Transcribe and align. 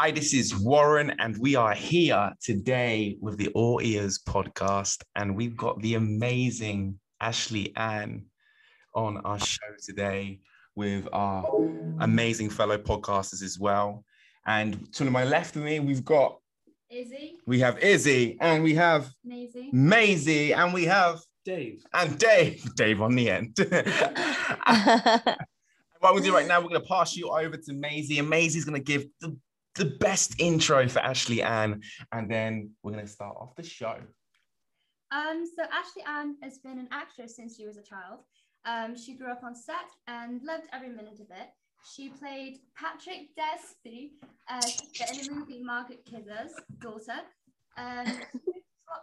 Hi, 0.00 0.12
this 0.12 0.32
is 0.32 0.54
Warren, 0.54 1.12
and 1.18 1.36
we 1.38 1.56
are 1.56 1.74
here 1.74 2.32
today 2.40 3.16
with 3.20 3.36
the 3.36 3.48
All 3.48 3.80
Ears 3.82 4.20
podcast. 4.20 5.02
And 5.16 5.34
we've 5.34 5.56
got 5.56 5.82
the 5.82 5.94
amazing 5.94 7.00
Ashley 7.20 7.74
Ann 7.74 8.26
on 8.94 9.16
our 9.24 9.40
show 9.40 9.66
today 9.84 10.38
with 10.76 11.08
our 11.12 11.44
amazing 11.98 12.48
fellow 12.48 12.78
podcasters 12.78 13.42
as 13.42 13.58
well. 13.58 14.04
And 14.46 14.92
to 14.92 15.04
my 15.10 15.24
left 15.24 15.56
of 15.56 15.62
me, 15.62 15.80
we've 15.80 16.04
got 16.04 16.38
Izzy, 16.88 17.40
we 17.44 17.58
have 17.58 17.80
Izzy, 17.80 18.38
and 18.40 18.62
we 18.62 18.74
have 18.74 19.10
Maisie, 19.24 19.70
Maisie, 19.72 20.52
and 20.54 20.72
we 20.72 20.84
have 20.84 21.18
Dave. 21.44 21.82
and 21.92 22.16
Dave. 22.20 22.72
Dave 22.76 23.02
on 23.02 23.16
the 23.16 23.30
end. 23.30 23.56
what 25.98 26.14
we'll 26.14 26.22
do 26.22 26.32
right 26.32 26.46
now, 26.46 26.60
we're 26.60 26.68
going 26.68 26.80
to 26.80 26.86
pass 26.86 27.16
you 27.16 27.30
over 27.30 27.56
to 27.56 27.72
Maisie, 27.72 28.20
and 28.20 28.30
Maisie's 28.30 28.64
going 28.64 28.80
to 28.80 28.84
give 28.84 29.04
the, 29.20 29.36
the 29.78 29.96
best 30.00 30.38
intro 30.38 30.86
for 30.88 30.98
Ashley 30.98 31.42
Ann, 31.42 31.80
and 32.12 32.30
then 32.30 32.70
we're 32.82 32.92
going 32.92 33.04
to 33.04 33.10
start 33.10 33.36
off 33.40 33.54
the 33.56 33.62
show. 33.62 33.96
Um, 35.10 35.44
so 35.46 35.62
Ashley 35.72 36.02
Ann 36.06 36.36
has 36.42 36.58
been 36.58 36.78
an 36.78 36.88
actress 36.92 37.36
since 37.36 37.56
she 37.56 37.66
was 37.66 37.78
a 37.78 37.82
child. 37.82 38.20
Um, 38.66 38.94
she 38.96 39.14
grew 39.14 39.30
up 39.30 39.42
on 39.42 39.54
set 39.54 39.88
and 40.06 40.42
loved 40.44 40.66
every 40.72 40.90
minute 40.90 41.20
of 41.20 41.30
it. 41.30 41.48
She 41.94 42.10
played 42.10 42.58
Patrick 42.76 43.34
Dempsey 43.36 44.12
uh, 44.50 44.60
in 45.10 45.26
the 45.26 45.32
movie 45.32 45.62
Margaret 45.62 46.04
Kidder's 46.04 46.52
daughter. 46.80 47.20
Um, 47.78 48.06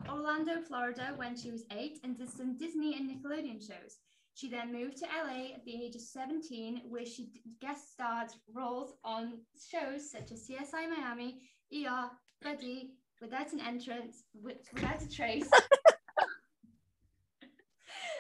Orlando, 0.10 0.62
Florida, 0.62 1.14
when 1.16 1.38
she 1.38 1.52
was 1.52 1.64
eight, 1.72 2.00
and 2.04 2.18
did 2.18 2.30
some 2.30 2.58
Disney 2.58 2.96
and 2.96 3.10
Nickelodeon 3.10 3.60
shows. 3.60 3.98
She 4.36 4.50
then 4.50 4.74
moved 4.74 4.98
to 4.98 5.06
LA 5.06 5.54
at 5.56 5.64
the 5.64 5.74
age 5.82 5.96
of 5.96 6.02
17, 6.02 6.82
where 6.90 7.06
she 7.06 7.30
guest 7.62 7.94
starred 7.94 8.28
roles 8.54 8.94
on 9.06 9.40
shows 9.72 10.12
such 10.12 10.30
as 10.34 10.46
CSI 10.50 10.90
Miami, 10.90 11.40
ER, 11.74 12.10
Buddy, 12.44 12.92
Without 13.22 13.54
an 13.54 13.62
Entrance, 13.62 14.24
Wi- 14.34 14.60
Without 14.74 15.02
a 15.02 15.10
Trace. 15.10 15.50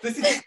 This 0.04 0.18
is, 0.20 0.42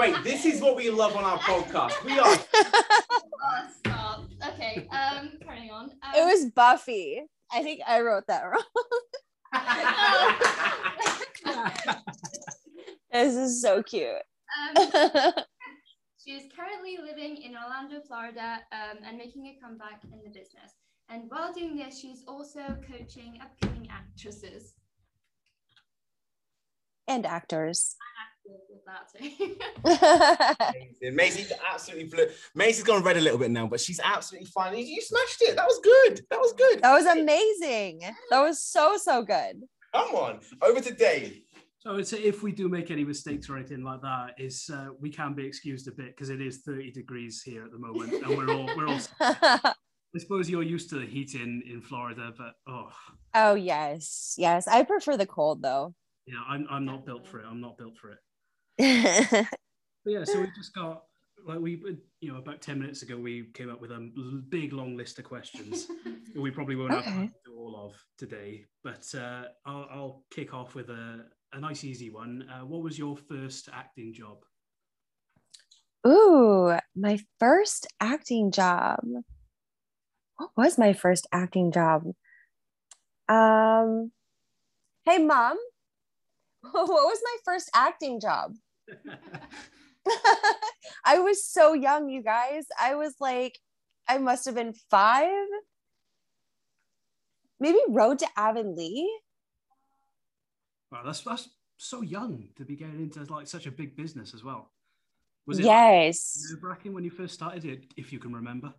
wait, 0.00 0.14
this 0.24 0.46
is 0.46 0.60
what 0.62 0.74
we 0.76 0.88
love 0.88 1.14
on 1.16 1.24
our 1.24 1.38
podcast. 1.38 2.02
We 2.02 2.18
are. 2.18 2.24
Oh, 2.24 3.66
stop. 3.78 4.24
Okay, 4.54 4.88
um, 4.90 5.32
carrying 5.44 5.70
on. 5.70 5.84
Um, 5.84 6.14
It 6.14 6.24
was 6.24 6.50
Buffy. 6.50 7.22
I 7.52 7.62
think 7.62 7.80
I 7.86 8.00
wrote 8.00 8.24
that 8.28 8.44
wrong. 8.44 8.62
This 13.24 13.34
is 13.36 13.62
so 13.62 13.82
cute. 13.82 14.22
um, 14.76 15.32
She 16.24 16.32
is 16.32 16.50
currently 16.56 16.98
living 17.00 17.36
in 17.40 17.54
Orlando, 17.56 18.00
Florida, 18.06 18.58
um, 18.72 18.98
and 19.06 19.16
making 19.16 19.46
a 19.46 19.58
comeback 19.62 20.02
in 20.12 20.18
the 20.24 20.28
business. 20.28 20.72
And 21.08 21.22
while 21.28 21.52
doing 21.52 21.76
this, 21.76 22.00
she's 22.00 22.24
also 22.26 22.76
coaching 22.90 23.38
upcoming 23.40 23.88
actresses. 23.90 24.74
and 27.08 27.24
actors. 27.24 27.94
With 28.44 28.84
that 28.86 29.08
too. 29.16 29.56
Amazing. 31.00 31.16
Maisie's 31.16 31.52
absolutely 31.72 32.08
flew. 32.08 32.26
Maisie's 32.54 32.84
gone 32.84 33.02
red 33.02 33.16
a 33.16 33.20
little 33.20 33.38
bit 33.38 33.50
now, 33.52 33.66
but 33.68 33.80
she's 33.80 34.00
absolutely 34.02 34.48
fine. 34.48 34.76
You, 34.76 34.84
you 34.84 35.00
smashed 35.00 35.42
it. 35.42 35.56
That 35.56 35.66
was 35.66 35.80
good. 35.82 36.20
That 36.30 36.38
was 36.40 36.52
good. 36.52 36.82
that 36.82 36.92
was 36.92 37.06
amazing. 37.06 38.02
That 38.30 38.40
was 38.42 38.60
so, 38.60 38.96
so 38.96 39.22
good. 39.22 39.62
Come 39.94 40.14
on. 40.14 40.40
Over 40.62 40.80
to 40.80 40.92
Dave. 40.92 41.40
So 41.86 41.92
I 41.92 41.94
would 41.94 42.06
say 42.08 42.18
if 42.18 42.42
we 42.42 42.50
do 42.50 42.68
make 42.68 42.90
any 42.90 43.04
mistakes 43.04 43.48
or 43.48 43.56
anything 43.56 43.84
like 43.84 44.02
that, 44.02 44.34
is 44.38 44.68
uh, 44.74 44.88
we 44.98 45.08
can 45.08 45.34
be 45.34 45.46
excused 45.46 45.86
a 45.86 45.92
bit 45.92 46.08
because 46.08 46.30
it 46.30 46.40
is 46.40 46.62
30 46.66 46.90
degrees 46.90 47.42
here 47.42 47.64
at 47.64 47.70
the 47.70 47.78
moment, 47.78 48.12
and 48.12 48.36
we're 48.36 48.52
all 48.52 48.68
we're 48.76 48.88
all. 48.88 48.98
I 49.20 50.18
suppose 50.18 50.50
you're 50.50 50.64
used 50.64 50.90
to 50.90 50.98
the 50.98 51.06
heat 51.06 51.34
in 51.36 51.62
in 51.64 51.80
Florida, 51.80 52.32
but 52.36 52.54
oh 52.66 52.90
oh, 53.34 53.54
yes. 53.54 54.34
Yes. 54.36 54.66
I 54.66 54.82
prefer 54.82 55.16
the 55.16 55.26
cold 55.26 55.62
though. 55.62 55.94
yeah, 56.26 56.40
I'm 56.48 56.66
I'm 56.68 56.84
not 56.84 57.06
built 57.06 57.24
for 57.24 57.38
it. 57.38 57.46
I'm 57.48 57.60
not 57.60 57.78
built 57.78 57.94
for 57.96 58.10
it. 58.10 59.46
But 60.04 60.12
yeah, 60.12 60.24
so 60.24 60.40
we 60.40 60.46
just 60.56 60.74
got 60.74 61.04
like 61.46 61.60
we 61.60 61.82
you 62.20 62.32
know 62.32 62.38
about 62.38 62.62
10 62.62 62.78
minutes 62.80 63.02
ago 63.02 63.16
we 63.16 63.46
came 63.54 63.70
up 63.70 63.80
with 63.80 63.90
a 63.92 64.10
big 64.48 64.72
long 64.72 64.96
list 64.96 65.18
of 65.18 65.24
questions 65.24 65.86
that 66.32 66.40
we 66.40 66.50
probably 66.50 66.74
won't 66.76 66.92
have 66.92 67.00
Okay. 67.06 67.10
time 67.10 67.28
to 67.28 67.50
do 67.50 67.56
all 67.58 67.86
of 67.86 67.94
today 68.16 68.64
but 68.84 69.04
uh, 69.16 69.44
I'll, 69.64 69.88
I'll 69.90 70.24
kick 70.30 70.54
off 70.54 70.76
with 70.76 70.90
a, 70.90 71.24
a 71.56 71.60
nice 71.60 71.82
easy 71.84 72.10
one 72.10 72.46
uh, 72.52 72.64
what 72.64 72.82
was 72.82 72.98
your 72.98 73.16
first 73.16 73.68
acting 73.72 74.12
job 74.12 74.38
Ooh, 76.06 76.76
my 76.94 77.18
first 77.40 77.88
acting 78.00 78.52
job. 78.52 79.00
What 80.36 80.50
was 80.56 80.78
my 80.78 80.92
first 80.92 81.26
acting 81.32 81.72
job? 81.72 82.04
Um, 83.28 84.12
hey 85.04 85.18
mom, 85.18 85.58
what 86.60 86.86
was 86.86 87.20
my 87.24 87.36
first 87.44 87.70
acting 87.74 88.20
job? 88.20 88.54
I 91.04 91.18
was 91.18 91.44
so 91.44 91.72
young, 91.72 92.08
you 92.08 92.22
guys. 92.22 92.66
I 92.80 92.94
was 92.94 93.14
like, 93.18 93.58
I 94.08 94.18
must 94.18 94.44
have 94.44 94.54
been 94.54 94.74
five. 94.88 95.32
Maybe 97.58 97.78
Road 97.88 98.20
to 98.20 98.28
Avonlea. 98.36 99.08
Wow 100.90 101.02
that's 101.04 101.20
that's 101.20 101.48
so 101.78 102.00
young 102.02 102.48
to 102.56 102.64
be 102.64 102.76
getting 102.76 103.00
into 103.00 103.22
like 103.32 103.46
such 103.46 103.66
a 103.66 103.70
big 103.70 103.96
business 103.96 104.32
as 104.34 104.42
well 104.42 104.72
was 105.46 105.58
it 105.58 105.64
Yes. 105.64 106.42
nerve-wracking 106.50 106.92
when 106.94 107.04
you 107.04 107.10
first 107.10 107.34
started 107.34 107.64
it 107.64 107.84
if 107.96 108.12
you 108.12 108.18
can 108.18 108.32
remember 108.32 108.72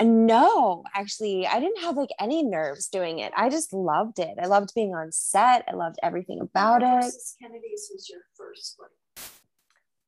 No, 0.00 0.84
actually, 0.94 1.44
I 1.44 1.58
didn't 1.58 1.82
have 1.82 1.96
like 1.96 2.10
any 2.20 2.44
nerves 2.44 2.86
doing 2.88 3.18
it. 3.18 3.32
I 3.36 3.48
just 3.48 3.72
loved 3.72 4.20
it. 4.20 4.38
I 4.40 4.46
loved 4.46 4.70
being 4.72 4.94
on 4.94 5.10
set. 5.10 5.64
I 5.66 5.74
loved 5.74 5.96
everything 6.04 6.38
about 6.40 6.82
it. 6.82 6.86
Versus 7.02 7.34
Kennedy's 7.42 7.90
was 7.92 8.08
your 8.08 8.20
first 8.36 8.76
one. 8.78 8.90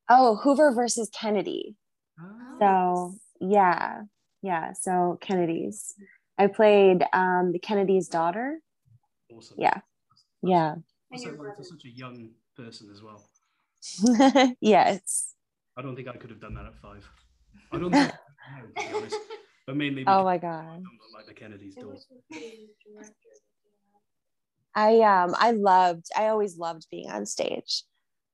Oh, 0.08 0.36
Hoover 0.36 0.72
versus 0.72 1.10
Kennedy. 1.12 1.74
Ah, 2.20 2.54
So, 2.60 3.14
yeah. 3.40 4.02
Yeah. 4.42 4.74
So, 4.74 5.18
Kennedy's. 5.20 5.94
I 6.38 6.46
played 6.46 7.04
um, 7.12 7.50
the 7.52 7.58
Kennedy's 7.58 8.06
daughter. 8.08 8.60
awesome 9.34 9.56
Yeah. 9.58 9.80
Yeah. 10.40 10.76
And 11.10 11.18
also 11.18 11.28
your 11.28 11.32
like, 11.38 11.40
brother. 11.40 11.56
for 11.58 11.64
such 11.64 11.84
a 11.84 11.90
young 11.90 12.30
person 12.56 12.90
as 12.92 13.02
well 13.02 13.28
yes. 14.60 15.34
I 15.76 15.82
don't 15.82 15.96
think 15.96 16.06
I 16.08 16.16
could 16.16 16.30
have 16.30 16.40
done 16.40 16.54
that 16.54 16.66
at 16.66 16.74
five 16.76 17.08
I 17.72 17.78
don't 17.78 17.90
think 17.92 18.12
I 18.12 18.60
could 18.60 18.76
to 18.76 18.88
be 18.88 18.94
honest 18.96 19.16
but 19.66 19.76
mainly 19.76 20.02
Oh 20.02 20.22
because 20.22 20.24
my 20.24 20.34
I 20.34 20.38
God. 20.38 20.66
don't 20.66 20.98
look 21.00 21.12
like 21.14 21.26
the 21.26 21.34
Kennedys 21.34 21.76
It 21.76 21.80
do 21.80 21.88
was 21.88 22.06
with 22.10 22.20
the 22.30 22.68
director. 22.84 23.14
I 24.74 25.00
um 25.00 25.34
I 25.38 25.50
loved 25.52 26.06
I 26.16 26.28
always 26.28 26.56
loved 26.58 26.86
being 26.90 27.10
on 27.10 27.26
stage. 27.26 27.84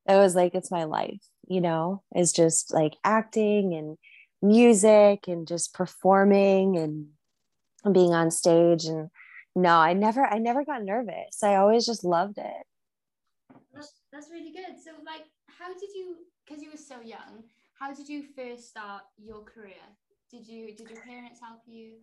It 0.09 0.15
was 0.15 0.35
like 0.35 0.55
it's 0.55 0.71
my 0.71 0.85
life, 0.85 1.21
you 1.49 1.61
know. 1.61 2.03
It's 2.13 2.33
just 2.33 2.73
like 2.75 2.95
acting 3.05 3.75
and 3.75 3.97
music 4.43 5.29
and 5.29 5.47
just 5.49 5.75
performing 5.75 6.77
and 6.77 7.07
being 7.95 8.13
on 8.13 8.31
stage 8.31 8.85
and 8.85 9.09
no, 9.57 9.71
I 9.71 9.95
never 9.95 10.25
I 10.25 10.39
never 10.39 10.65
got 10.65 10.85
nervous. 10.85 11.43
I 11.43 11.57
always 11.57 11.85
just 11.85 12.05
loved 12.05 12.39
it. 12.39 12.67
That's, 13.75 13.93
that's 14.13 14.29
really 14.31 14.53
good. 14.53 14.79
So, 14.83 14.93
like, 15.05 15.25
how 15.49 15.73
did 15.75 15.91
you, 15.95 16.17
because 16.47 16.63
you 16.63 16.71
were 16.71 16.77
so 16.77 17.01
young, 17.05 17.45
how 17.79 17.93
did 17.93 18.09
you 18.09 18.25
first 18.37 18.69
start 18.71 19.03
your 19.19 19.43
career? 19.43 19.83
Did 20.31 20.47
you, 20.47 20.75
did 20.75 20.91
your 20.91 21.03
parents 21.03 21.41
help 21.41 21.61
you? 21.67 21.95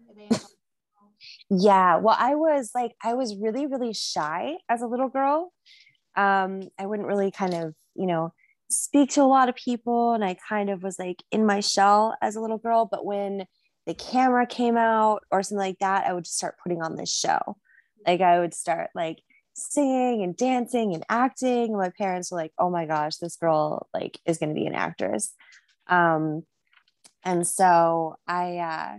Yeah, 1.49 1.97
well, 1.97 2.15
I 2.17 2.35
was 2.35 2.71
like, 2.73 2.93
I 3.03 3.13
was 3.13 3.35
really, 3.35 3.65
really 3.67 3.93
shy 3.93 4.57
as 4.69 4.81
a 4.81 4.87
little 4.87 5.09
girl. 5.09 5.51
Um, 6.15 6.63
I 6.79 6.85
wouldn't 6.85 7.07
really 7.07 7.31
kind 7.31 7.53
of, 7.53 7.73
you 7.95 8.05
know, 8.05 8.33
speak 8.69 9.11
to 9.11 9.21
a 9.21 9.25
lot 9.25 9.49
of 9.49 9.55
people, 9.55 10.13
and 10.13 10.23
I 10.23 10.37
kind 10.49 10.69
of 10.69 10.83
was 10.83 10.97
like 10.97 11.23
in 11.31 11.45
my 11.45 11.59
shell 11.59 12.15
as 12.21 12.35
a 12.35 12.41
little 12.41 12.57
girl. 12.57 12.87
But 12.89 13.05
when 13.05 13.45
the 13.85 13.93
camera 13.93 14.45
came 14.47 14.77
out 14.77 15.23
or 15.31 15.43
something 15.43 15.57
like 15.57 15.79
that, 15.79 16.05
I 16.05 16.13
would 16.13 16.25
just 16.25 16.37
start 16.37 16.57
putting 16.61 16.81
on 16.81 16.95
this 16.95 17.13
show. 17.13 17.57
Like 18.05 18.21
I 18.21 18.39
would 18.39 18.53
start 18.53 18.89
like 18.95 19.19
singing 19.53 20.23
and 20.23 20.35
dancing 20.35 20.93
and 20.93 21.03
acting. 21.09 21.75
My 21.77 21.91
parents 21.97 22.31
were 22.31 22.37
like, 22.37 22.53
"Oh 22.57 22.69
my 22.69 22.85
gosh, 22.85 23.17
this 23.17 23.35
girl 23.37 23.87
like 23.93 24.19
is 24.25 24.37
going 24.37 24.49
to 24.49 24.59
be 24.59 24.67
an 24.67 24.75
actress." 24.75 25.33
Um, 25.87 26.43
and 27.23 27.47
so 27.47 28.15
I. 28.27 28.57
Uh, 28.57 28.97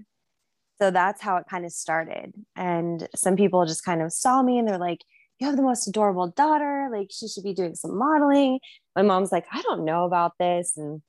so 0.80 0.90
that's 0.90 1.22
how 1.22 1.36
it 1.36 1.46
kind 1.48 1.64
of 1.64 1.72
started 1.72 2.34
and 2.56 3.08
some 3.14 3.36
people 3.36 3.64
just 3.64 3.84
kind 3.84 4.02
of 4.02 4.12
saw 4.12 4.42
me 4.42 4.58
and 4.58 4.66
they're 4.66 4.76
like 4.76 5.00
you 5.38 5.46
have 5.46 5.56
the 5.56 5.62
most 5.62 5.86
adorable 5.86 6.28
daughter 6.28 6.88
like 6.92 7.08
she 7.10 7.28
should 7.28 7.44
be 7.44 7.54
doing 7.54 7.74
some 7.74 7.96
modeling 7.96 8.58
my 8.96 9.02
mom's 9.02 9.32
like 9.32 9.46
i 9.52 9.62
don't 9.62 9.84
know 9.84 10.04
about 10.04 10.32
this 10.38 10.76
and 10.76 11.00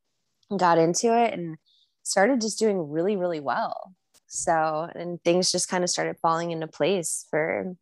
got 0.58 0.78
into 0.78 1.08
it 1.08 1.34
and 1.34 1.58
started 2.06 2.40
just 2.40 2.58
doing 2.58 2.90
really 2.90 3.18
really 3.18 3.42
well 3.42 3.94
so 4.28 4.88
and 4.96 5.22
things 5.24 5.52
just 5.52 5.70
kind 5.70 5.84
of 5.84 5.90
started 5.90 6.16
falling 6.22 6.52
into 6.52 6.68
place 6.68 7.26
for 7.30 7.76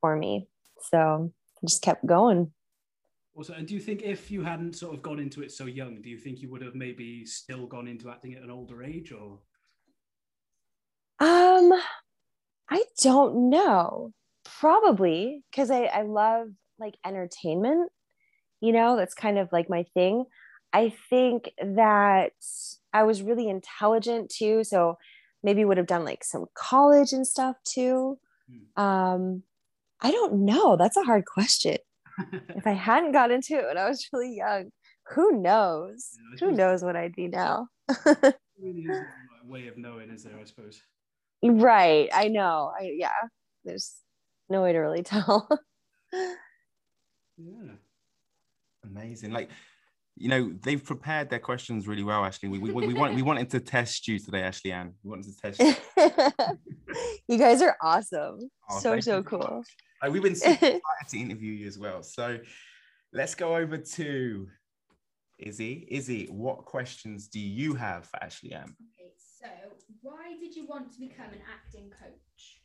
for 0.00 0.16
me 0.16 0.46
so 0.90 1.30
I 1.62 1.66
just 1.66 1.82
kept 1.82 2.06
going 2.06 2.52
Also, 3.36 3.52
and 3.52 3.68
do 3.68 3.74
you 3.74 3.80
think 3.80 4.00
if 4.02 4.30
you 4.30 4.40
hadn't 4.42 4.76
sort 4.76 4.94
of 4.94 5.02
gone 5.02 5.20
into 5.20 5.42
it 5.42 5.52
so 5.52 5.66
young, 5.66 6.00
do 6.00 6.08
you 6.08 6.16
think 6.16 6.40
you 6.40 6.48
would 6.50 6.62
have 6.62 6.74
maybe 6.74 7.26
still 7.26 7.66
gone 7.66 7.86
into 7.86 8.08
acting 8.08 8.32
at 8.34 8.42
an 8.42 8.50
older 8.50 8.82
age, 8.82 9.12
or 9.12 9.40
Um, 11.20 11.72
I 12.70 12.82
don't 13.02 13.50
know. 13.50 14.12
Probably 14.60 15.44
because 15.50 15.70
I, 15.70 15.84
I 15.84 16.02
love 16.02 16.48
like 16.78 16.96
entertainment, 17.04 17.90
you 18.60 18.72
know, 18.72 18.96
that's 18.96 19.14
kind 19.14 19.38
of 19.38 19.50
like 19.52 19.68
my 19.68 19.84
thing. 19.94 20.24
I 20.76 20.92
think 21.10 21.50
that 21.62 22.32
I 22.92 23.02
was 23.04 23.22
really 23.22 23.48
intelligent 23.48 24.30
too. 24.30 24.62
So 24.64 24.98
maybe 25.42 25.64
would 25.64 25.78
have 25.78 25.86
done 25.94 26.04
like 26.04 26.22
some 26.24 26.46
college 26.54 27.12
and 27.12 27.26
stuff 27.26 27.56
too. 27.64 28.18
Hmm. 28.76 28.82
Um, 28.82 29.42
I 30.00 30.10
don't 30.10 30.44
know. 30.44 30.76
That's 30.76 30.96
a 30.98 31.02
hard 31.10 31.24
question. 31.24 31.78
if 32.60 32.66
I 32.66 32.72
hadn't 32.72 33.12
got 33.12 33.30
into 33.30 33.54
it 33.58 33.64
when 33.66 33.78
I 33.78 33.88
was 33.88 34.06
really 34.12 34.36
young, 34.36 34.70
who 35.14 35.40
knows? 35.40 36.10
Yeah, 36.14 36.30
Who 36.32 36.36
suppose- 36.38 36.56
knows 36.58 36.84
what 36.84 36.96
I'd 36.96 37.14
be 37.16 37.28
now? 37.28 37.68
really 38.60 38.82
is 38.82 38.98
a 38.98 39.46
way 39.46 39.68
of 39.68 39.76
knowing, 39.78 40.10
is 40.10 40.24
there? 40.24 40.34
I 40.40 40.44
suppose. 40.44 40.82
right. 41.42 42.08
I 42.12 42.28
know. 42.28 42.72
I 42.78 42.90
yeah. 42.98 43.10
There's 43.64 43.94
no 44.48 44.62
way 44.62 44.72
to 44.72 44.78
really 44.78 45.02
tell. 45.14 45.48
Yeah. 46.12 47.72
Amazing. 48.84 49.32
Like, 49.32 49.50
you 50.16 50.28
know, 50.28 50.52
they've 50.62 50.82
prepared 50.82 51.28
their 51.28 51.38
questions 51.38 51.86
really 51.86 52.02
well, 52.02 52.24
Ashley. 52.24 52.48
We, 52.48 52.58
we, 52.58 52.72
we, 52.72 52.94
want, 52.94 53.14
we 53.14 53.22
wanted 53.22 53.50
to 53.50 53.60
test 53.60 54.08
you 54.08 54.18
today, 54.18 54.42
Ashley 54.42 54.72
Ann. 54.72 54.94
We 55.04 55.10
wanted 55.10 55.26
to 55.26 55.36
test 55.36 55.60
you. 55.60 55.74
you 57.28 57.38
guys 57.38 57.60
are 57.60 57.76
awesome. 57.82 58.38
Oh, 58.70 58.78
so 58.78 58.98
so 59.00 59.22
cool. 59.22 59.62
Like, 60.02 60.12
we've 60.12 60.22
been 60.22 60.34
super 60.34 60.52
excited 60.54 60.80
to 61.10 61.18
interview 61.18 61.52
you 61.52 61.66
as 61.66 61.78
well. 61.78 62.02
So 62.02 62.38
let's 63.12 63.34
go 63.34 63.56
over 63.56 63.76
to 63.76 64.48
Izzy. 65.38 65.86
Izzy, 65.90 66.26
what 66.30 66.64
questions 66.64 67.28
do 67.28 67.38
you 67.38 67.74
have 67.74 68.06
for 68.06 68.22
Ashley 68.22 68.52
Ann? 68.52 68.74
Okay, 68.98 69.12
so 69.18 69.48
why 70.00 70.34
did 70.40 70.56
you 70.56 70.66
want 70.66 70.92
to 70.94 70.98
become 70.98 71.26
an 71.26 71.42
acting 71.52 71.90
coach? 71.90 72.62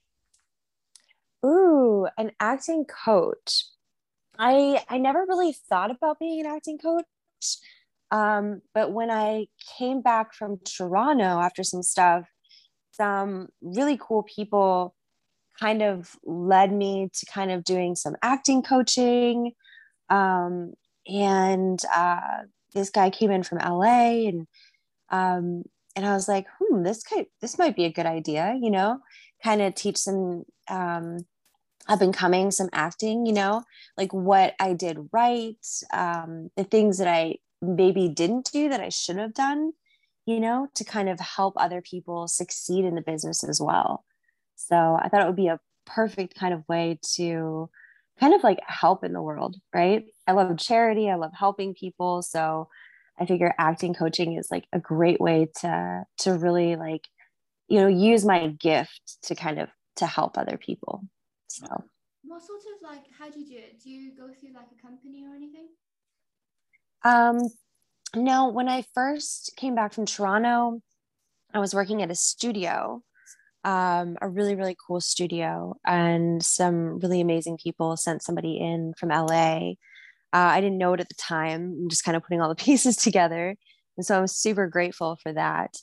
Ooh, 1.45 2.07
an 2.17 2.31
acting 2.39 2.85
coach. 2.85 3.65
I 4.39 4.83
I 4.87 4.97
never 4.99 5.25
really 5.27 5.53
thought 5.69 5.91
about 5.91 6.19
being 6.19 6.39
an 6.39 6.45
acting 6.45 6.77
coach. 6.77 7.05
Um, 8.11 8.61
but 8.73 8.91
when 8.91 9.09
I 9.09 9.47
came 9.77 10.01
back 10.01 10.33
from 10.33 10.59
Toronto 10.65 11.39
after 11.39 11.63
some 11.63 11.81
stuff, 11.81 12.27
some 12.91 13.47
really 13.61 13.97
cool 13.99 14.23
people 14.23 14.95
kind 15.59 15.81
of 15.81 16.15
led 16.25 16.73
me 16.73 17.09
to 17.13 17.25
kind 17.25 17.51
of 17.51 17.63
doing 17.63 17.95
some 17.95 18.15
acting 18.21 18.61
coaching. 18.61 19.53
Um, 20.09 20.73
and 21.07 21.81
uh, 21.95 22.43
this 22.73 22.89
guy 22.89 23.09
came 23.09 23.31
in 23.31 23.43
from 23.43 23.59
LA 23.59 24.27
and 24.27 24.47
um, 25.09 25.63
and 25.95 26.05
I 26.05 26.13
was 26.13 26.27
like, 26.27 26.47
hmm, 26.59 26.83
this 26.83 27.03
could 27.03 27.25
this 27.41 27.57
might 27.57 27.75
be 27.75 27.85
a 27.85 27.91
good 27.91 28.05
idea, 28.05 28.57
you 28.61 28.71
know, 28.71 28.99
kind 29.43 29.61
of 29.61 29.75
teach 29.75 29.97
some 29.97 30.43
um, 30.69 31.25
up 31.91 32.01
and 32.01 32.13
coming 32.13 32.51
some 32.51 32.69
acting, 32.71 33.25
you 33.25 33.33
know, 33.33 33.63
like 33.97 34.13
what 34.13 34.55
I 34.59 34.73
did 34.73 35.09
right, 35.11 35.57
um, 35.91 36.49
the 36.55 36.63
things 36.63 36.97
that 36.99 37.07
I 37.09 37.35
maybe 37.61 38.07
didn't 38.07 38.49
do 38.51 38.69
that 38.69 38.79
I 38.79 38.87
should 38.87 39.17
have 39.17 39.33
done, 39.33 39.73
you 40.25 40.39
know, 40.39 40.69
to 40.75 40.85
kind 40.85 41.09
of 41.09 41.19
help 41.19 41.55
other 41.57 41.81
people 41.81 42.29
succeed 42.29 42.85
in 42.85 42.95
the 42.95 43.01
business 43.01 43.43
as 43.43 43.59
well. 43.59 44.05
So 44.55 44.97
I 45.01 45.09
thought 45.09 45.21
it 45.21 45.27
would 45.27 45.35
be 45.35 45.49
a 45.49 45.59
perfect 45.85 46.35
kind 46.35 46.53
of 46.53 46.63
way 46.69 46.97
to 47.15 47.69
kind 48.21 48.33
of 48.33 48.41
like 48.41 48.59
help 48.65 49.03
in 49.03 49.11
the 49.11 49.21
world, 49.21 49.57
right? 49.73 50.05
I 50.25 50.31
love 50.31 50.57
charity, 50.57 51.09
I 51.09 51.15
love 51.15 51.33
helping 51.37 51.73
people. 51.73 52.21
So 52.21 52.69
I 53.19 53.25
figure 53.25 53.53
acting 53.59 53.93
coaching 53.93 54.37
is 54.37 54.49
like 54.49 54.65
a 54.71 54.79
great 54.79 55.19
way 55.19 55.49
to 55.59 56.05
to 56.19 56.33
really 56.33 56.77
like, 56.77 57.05
you 57.67 57.81
know, 57.81 57.87
use 57.87 58.23
my 58.23 58.47
gift 58.47 59.17
to 59.23 59.35
kind 59.35 59.59
of 59.59 59.67
to 59.97 60.05
help 60.05 60.37
other 60.37 60.57
people. 60.57 61.03
So 61.51 61.67
What 62.23 62.41
sort 62.43 62.61
of 62.75 62.81
like, 62.89 63.03
how 63.17 63.29
do 63.29 63.39
you 63.39 63.45
do 63.45 63.55
it? 63.57 63.81
Do 63.83 63.89
you 63.89 64.11
go 64.15 64.27
through 64.27 64.53
like 64.53 64.67
a 64.77 64.81
company 64.81 65.25
or 65.25 65.35
anything? 65.35 65.67
Um, 67.03 67.39
no, 68.15 68.49
when 68.49 68.69
I 68.69 68.83
first 68.93 69.53
came 69.57 69.75
back 69.75 69.93
from 69.93 70.05
Toronto, 70.05 70.81
I 71.53 71.59
was 71.59 71.73
working 71.73 72.01
at 72.01 72.11
a 72.11 72.15
studio, 72.15 73.01
um, 73.65 74.17
a 74.21 74.29
really, 74.29 74.55
really 74.55 74.77
cool 74.87 75.01
studio, 75.01 75.75
and 75.85 76.43
some 76.43 76.99
really 76.99 77.19
amazing 77.19 77.57
people 77.57 77.97
sent 77.97 78.23
somebody 78.23 78.57
in 78.57 78.93
from 78.97 79.09
LA. 79.09 79.71
Uh, 80.33 80.55
I 80.55 80.61
didn't 80.61 80.77
know 80.77 80.93
it 80.93 81.01
at 81.01 81.09
the 81.09 81.15
time. 81.15 81.75
I'm 81.81 81.89
just 81.89 82.05
kind 82.05 82.15
of 82.15 82.23
putting 82.23 82.41
all 82.41 82.49
the 82.49 82.55
pieces 82.63 82.95
together. 82.95 83.55
And 83.97 84.05
so 84.05 84.17
I'm 84.17 84.27
super 84.27 84.67
grateful 84.67 85.17
for 85.21 85.33
that. 85.33 85.75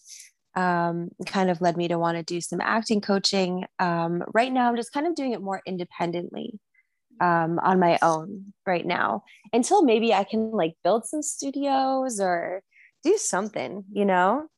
Um, 0.59 1.11
kind 1.25 1.51
of 1.51 1.61
led 1.61 1.77
me 1.77 1.87
to 1.89 1.99
want 1.99 2.17
to 2.17 2.25
do 2.25 2.41
some 2.41 2.61
acting 2.61 3.01
coaching. 3.01 3.65
Um, 3.79 4.25
right 4.35 4.53
now, 4.53 4.69
I'm 4.69 4.77
just 4.77 4.93
kind 4.93 5.07
of 5.07 5.15
doing 5.15 5.33
it 5.33 5.41
more 5.41 5.63
independently 5.65 6.59
um, 7.21 7.61
on 7.61 7.79
my 7.79 7.99
own 8.03 8.53
right 8.67 8.85
now 8.85 9.23
until 9.53 9.85
maybe 9.85 10.13
I 10.13 10.25
can 10.25 10.51
like 10.51 10.75
build 10.83 11.07
some 11.07 11.23
studios 11.23 12.19
or 12.21 12.63
do 13.05 13.17
something, 13.17 13.85
you 13.93 14.05
know, 14.05 14.49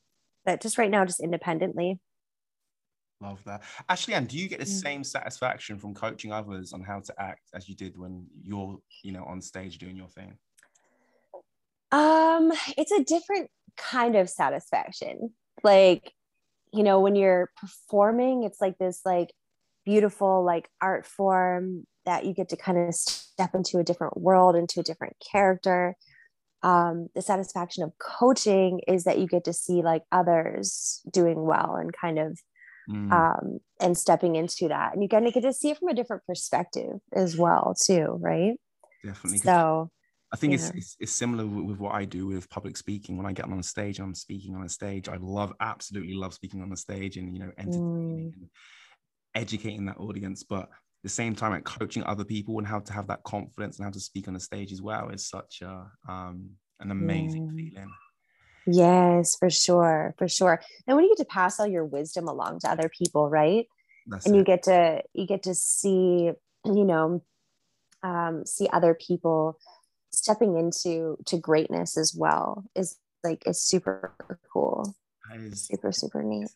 but 0.46 0.62
just 0.62 0.78
right 0.78 0.90
now, 0.90 1.04
just 1.04 1.20
independently. 1.20 2.00
Love 3.20 3.44
that. 3.44 3.62
Ashley 3.90 4.14
Ann, 4.14 4.24
do 4.24 4.38
you 4.38 4.48
get 4.48 4.60
the 4.60 4.64
Mm. 4.64 4.82
same 4.82 5.04
satisfaction 5.04 5.78
from 5.78 5.92
coaching 5.92 6.32
others 6.32 6.72
on 6.72 6.80
how 6.80 7.00
to 7.00 7.14
act 7.20 7.42
as 7.54 7.68
you 7.68 7.74
did 7.74 7.98
when 7.98 8.26
you're, 8.42 8.78
you 9.02 9.12
know, 9.12 9.24
on 9.24 9.42
stage 9.42 9.76
doing 9.76 9.96
your 9.98 10.08
thing? 10.08 10.38
Um, 11.92 12.52
it's 12.78 12.92
a 12.92 13.04
different 13.04 13.50
kind 13.76 14.16
of 14.16 14.30
satisfaction. 14.30 15.34
Like, 15.64 16.12
you 16.72 16.82
know, 16.82 17.00
when 17.00 17.16
you're 17.16 17.50
performing, 17.56 18.44
it's 18.44 18.60
like 18.60 18.78
this 18.78 19.02
like 19.04 19.32
beautiful 19.84 20.44
like 20.44 20.70
art 20.80 21.06
form 21.06 21.86
that 22.06 22.26
you 22.26 22.34
get 22.34 22.48
to 22.50 22.56
kind 22.56 22.78
of 22.78 22.94
step 22.94 23.54
into 23.54 23.78
a 23.78 23.84
different 23.84 24.16
world, 24.18 24.56
into 24.56 24.80
a 24.80 24.84
different 24.84 25.16
character. 25.32 25.96
Um, 26.62 27.08
the 27.14 27.22
satisfaction 27.22 27.84
of 27.84 27.92
coaching 28.00 28.80
is 28.88 29.04
that 29.04 29.18
you 29.18 29.26
get 29.26 29.44
to 29.44 29.52
see 29.52 29.82
like 29.82 30.04
others 30.12 31.02
doing 31.12 31.42
well 31.44 31.76
and 31.76 31.92
kind 31.92 32.18
of 32.18 32.38
Mm, 32.88 33.10
um, 33.10 33.58
and 33.80 33.98
stepping 33.98 34.36
into 34.36 34.68
that, 34.68 34.92
and 34.94 35.02
you 35.02 35.08
kind 35.08 35.26
of 35.26 35.34
get 35.34 35.42
to 35.42 35.52
see 35.52 35.70
it 35.70 35.78
from 35.78 35.88
a 35.88 35.94
different 35.94 36.24
perspective 36.26 37.00
as 37.12 37.36
well, 37.36 37.74
too, 37.80 38.18
right? 38.20 38.54
definitely 39.04 39.38
So, 39.38 39.90
I 40.32 40.36
think 40.36 40.54
it's, 40.54 40.64
yeah. 40.64 40.72
it's 40.76 40.96
it's 41.00 41.12
similar 41.12 41.44
with, 41.44 41.64
with 41.64 41.78
what 41.78 41.94
I 41.94 42.04
do 42.04 42.26
with 42.26 42.48
public 42.50 42.76
speaking. 42.76 43.16
When 43.16 43.26
I 43.26 43.32
get 43.32 43.46
on 43.46 43.58
a 43.58 43.62
stage, 43.62 43.98
and 43.98 44.06
I'm 44.06 44.14
speaking 44.14 44.54
on 44.54 44.62
a 44.62 44.68
stage. 44.68 45.08
I 45.08 45.16
love, 45.20 45.52
absolutely 45.60 46.14
love 46.14 46.34
speaking 46.34 46.62
on 46.62 46.70
the 46.70 46.76
stage, 46.76 47.16
and 47.16 47.34
you 47.34 47.40
know, 47.40 47.50
entertaining 47.58 47.82
Mm. 47.82 48.32
and 48.34 48.50
educating 49.34 49.86
that 49.86 49.98
audience. 49.98 50.44
But 50.44 50.62
at 50.62 50.68
the 51.02 51.08
same 51.08 51.34
time, 51.34 51.50
like 51.52 51.64
coaching 51.64 52.04
other 52.04 52.24
people 52.24 52.58
and 52.58 52.66
how 52.66 52.78
to 52.78 52.92
have 52.92 53.08
that 53.08 53.24
confidence 53.24 53.78
and 53.78 53.84
how 53.84 53.90
to 53.90 54.00
speak 54.00 54.28
on 54.28 54.34
the 54.34 54.40
stage 54.40 54.72
as 54.72 54.80
well 54.80 55.08
is 55.08 55.28
such 55.28 55.62
a 55.62 55.90
um 56.08 56.50
an 56.78 56.90
amazing 56.92 57.48
Mm. 57.48 57.56
feeling. 57.56 57.90
Yes, 58.66 59.36
for 59.36 59.50
sure, 59.50 60.14
for 60.16 60.28
sure. 60.28 60.60
And 60.86 60.96
when 60.96 61.04
you 61.04 61.10
get 61.16 61.26
to 61.26 61.32
pass 61.32 61.58
all 61.58 61.66
your 61.66 61.84
wisdom 61.84 62.28
along 62.28 62.60
to 62.60 62.70
other 62.70 62.88
people, 62.88 63.28
right? 63.28 63.66
That's 64.06 64.26
And 64.26 64.36
you 64.36 64.44
get 64.44 64.62
to 64.64 65.02
you 65.12 65.26
get 65.26 65.42
to 65.44 65.54
see, 65.54 66.30
you 66.64 66.84
know, 66.84 67.22
um, 68.02 68.46
see 68.46 68.68
other 68.72 68.94
people 68.94 69.58
stepping 70.12 70.56
into 70.56 71.16
to 71.26 71.36
greatness 71.38 71.96
as 71.96 72.14
well 72.14 72.64
is 72.74 72.96
like 73.24 73.42
is 73.46 73.60
super 73.62 74.14
cool, 74.52 74.94
That 75.30 75.40
is- 75.40 75.66
super 75.66 75.92
super 75.92 76.22
neat. 76.22 76.48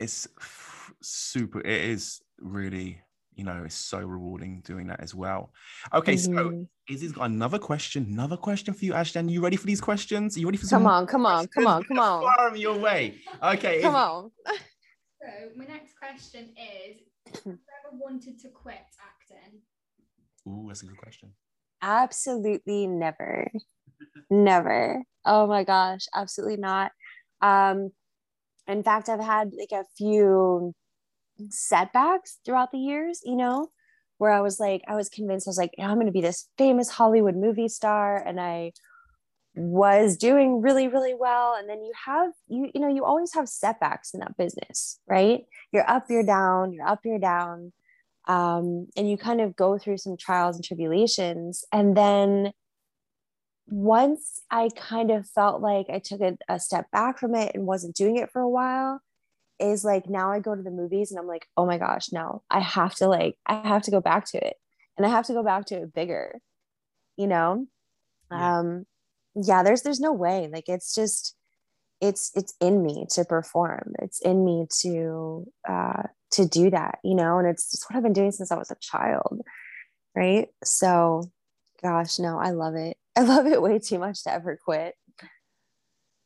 it's 0.00 0.28
f- 0.38 0.92
super 1.02 1.60
it 1.60 1.82
is 1.90 2.20
really 2.38 3.00
you 3.34 3.44
know 3.44 3.62
it's 3.64 3.74
so 3.74 3.98
rewarding 4.00 4.60
doing 4.64 4.86
that 4.88 5.00
as 5.00 5.14
well 5.14 5.52
okay 5.94 6.16
so 6.16 6.30
Mhm. 6.30 6.68
izzy's 6.88 7.12
got 7.12 7.24
another 7.30 7.58
question 7.58 8.04
another 8.08 8.36
question 8.36 8.74
for 8.74 8.84
you 8.84 8.94
ashton 8.94 9.28
you 9.28 9.40
ready 9.40 9.56
for 9.56 9.66
these 9.66 9.80
questions 9.80 10.36
are 10.36 10.40
you 10.40 10.46
ready 10.46 10.58
for 10.58 10.66
some 10.66 10.82
Come 10.82 10.86
on, 10.88 11.06
come 11.06 11.26
on, 11.26 11.46
come 11.48 11.66
on, 11.66 11.82
questions? 11.82 11.88
come 11.88 11.98
on, 12.00 12.22
fire 12.36 12.48
'em 12.48 12.56
your 12.56 12.78
way 12.78 13.22
okay 13.42 13.80
come 13.82 13.94
Izzy, 13.94 14.04
on. 14.04 14.30
So 15.20 15.28
my 15.56 15.64
next 15.66 15.92
question 15.98 16.54
is, 16.56 17.00
have 17.34 17.44
you 17.44 17.58
ever 17.78 17.96
wanted 18.04 18.38
to 18.40 18.48
quit 18.50 18.86
acting? 19.10 19.60
Ooh, 20.46 20.66
that's 20.68 20.82
a 20.82 20.86
good 20.86 20.96
question 20.96 21.32
Absolutely 21.82 22.86
never. 22.86 23.50
Never. 24.30 25.04
Oh 25.26 25.46
my 25.46 25.64
gosh, 25.64 26.06
absolutely 26.14 26.58
not. 26.58 26.92
Um 27.42 27.92
in 28.68 28.82
fact, 28.84 29.08
I've 29.08 29.20
had 29.20 29.52
like 29.58 29.72
a 29.72 29.86
few 29.98 30.74
setbacks 31.50 32.38
throughout 32.44 32.72
the 32.72 32.78
years, 32.78 33.20
you 33.24 33.36
know, 33.36 33.70
where 34.18 34.32
I 34.32 34.40
was 34.42 34.60
like 34.60 34.82
I 34.88 34.96
was 34.96 35.08
convinced 35.10 35.48
I 35.48 35.50
was 35.50 35.58
like, 35.58 35.72
I'm 35.80 35.96
going 35.96 36.06
to 36.06 36.12
be 36.12 36.22
this 36.22 36.48
famous 36.58 36.90
Hollywood 36.90 37.36
movie 37.36 37.68
star 37.68 38.18
and 38.26 38.40
I 38.40 38.72
was 39.56 40.16
doing 40.16 40.60
really 40.62 40.88
really 40.88 41.14
well 41.14 41.54
and 41.58 41.68
then 41.68 41.82
you 41.82 41.92
have 42.06 42.30
you 42.48 42.70
you 42.74 42.80
know 42.80 42.88
you 42.88 43.04
always 43.04 43.34
have 43.34 43.48
setbacks 43.48 44.14
in 44.14 44.20
that 44.20 44.36
business 44.36 45.00
right 45.08 45.44
you're 45.72 45.88
up 45.90 46.04
you're 46.08 46.22
down 46.24 46.72
you're 46.72 46.86
up 46.86 47.00
you're 47.04 47.18
down 47.18 47.72
um, 48.28 48.86
and 48.96 49.10
you 49.10 49.16
kind 49.16 49.40
of 49.40 49.56
go 49.56 49.78
through 49.78 49.98
some 49.98 50.16
trials 50.16 50.56
and 50.56 50.64
tribulations 50.64 51.64
and 51.72 51.96
then 51.96 52.52
once 53.70 54.42
i 54.50 54.70
kind 54.76 55.10
of 55.10 55.28
felt 55.28 55.60
like 55.60 55.86
i 55.90 55.98
took 55.98 56.20
a, 56.20 56.36
a 56.48 56.58
step 56.58 56.90
back 56.90 57.18
from 57.18 57.34
it 57.34 57.52
and 57.54 57.66
wasn't 57.66 57.94
doing 57.94 58.16
it 58.16 58.30
for 58.30 58.40
a 58.40 58.48
while 58.48 59.02
is 59.58 59.84
like 59.84 60.08
now 60.08 60.32
I 60.32 60.40
go 60.40 60.54
to 60.54 60.62
the 60.62 60.70
movies 60.70 61.10
and 61.10 61.18
I'm 61.18 61.26
like, 61.26 61.46
oh 61.56 61.66
my 61.66 61.78
gosh, 61.78 62.12
no, 62.12 62.42
I 62.50 62.60
have 62.60 62.94
to 62.96 63.08
like, 63.08 63.36
I 63.46 63.66
have 63.66 63.82
to 63.82 63.90
go 63.90 64.00
back 64.00 64.26
to 64.30 64.38
it 64.38 64.56
and 64.96 65.06
I 65.06 65.10
have 65.10 65.26
to 65.26 65.32
go 65.32 65.42
back 65.42 65.66
to 65.66 65.76
it 65.76 65.94
bigger, 65.94 66.40
you 67.16 67.26
know? 67.26 67.66
Yeah. 68.30 68.58
Um, 68.58 68.86
yeah, 69.34 69.62
there's, 69.62 69.82
there's 69.82 70.00
no 70.00 70.12
way. 70.12 70.48
Like, 70.52 70.68
it's 70.68 70.94
just, 70.94 71.34
it's, 72.00 72.30
it's 72.34 72.54
in 72.60 72.82
me 72.82 73.06
to 73.10 73.24
perform. 73.24 73.94
It's 74.00 74.20
in 74.20 74.44
me 74.44 74.66
to, 74.82 75.46
uh, 75.68 76.02
to 76.32 76.46
do 76.46 76.70
that, 76.70 76.98
you 77.02 77.14
know? 77.14 77.38
And 77.38 77.48
it's 77.48 77.70
just 77.70 77.84
what 77.88 77.96
I've 77.96 78.02
been 78.02 78.12
doing 78.12 78.32
since 78.32 78.52
I 78.52 78.56
was 78.56 78.70
a 78.70 78.76
child. 78.80 79.40
Right. 80.14 80.48
So, 80.64 81.30
gosh, 81.82 82.18
no, 82.18 82.38
I 82.38 82.50
love 82.50 82.74
it. 82.74 82.96
I 83.16 83.22
love 83.22 83.46
it 83.46 83.62
way 83.62 83.78
too 83.78 83.98
much 83.98 84.24
to 84.24 84.32
ever 84.32 84.58
quit. 84.62 84.94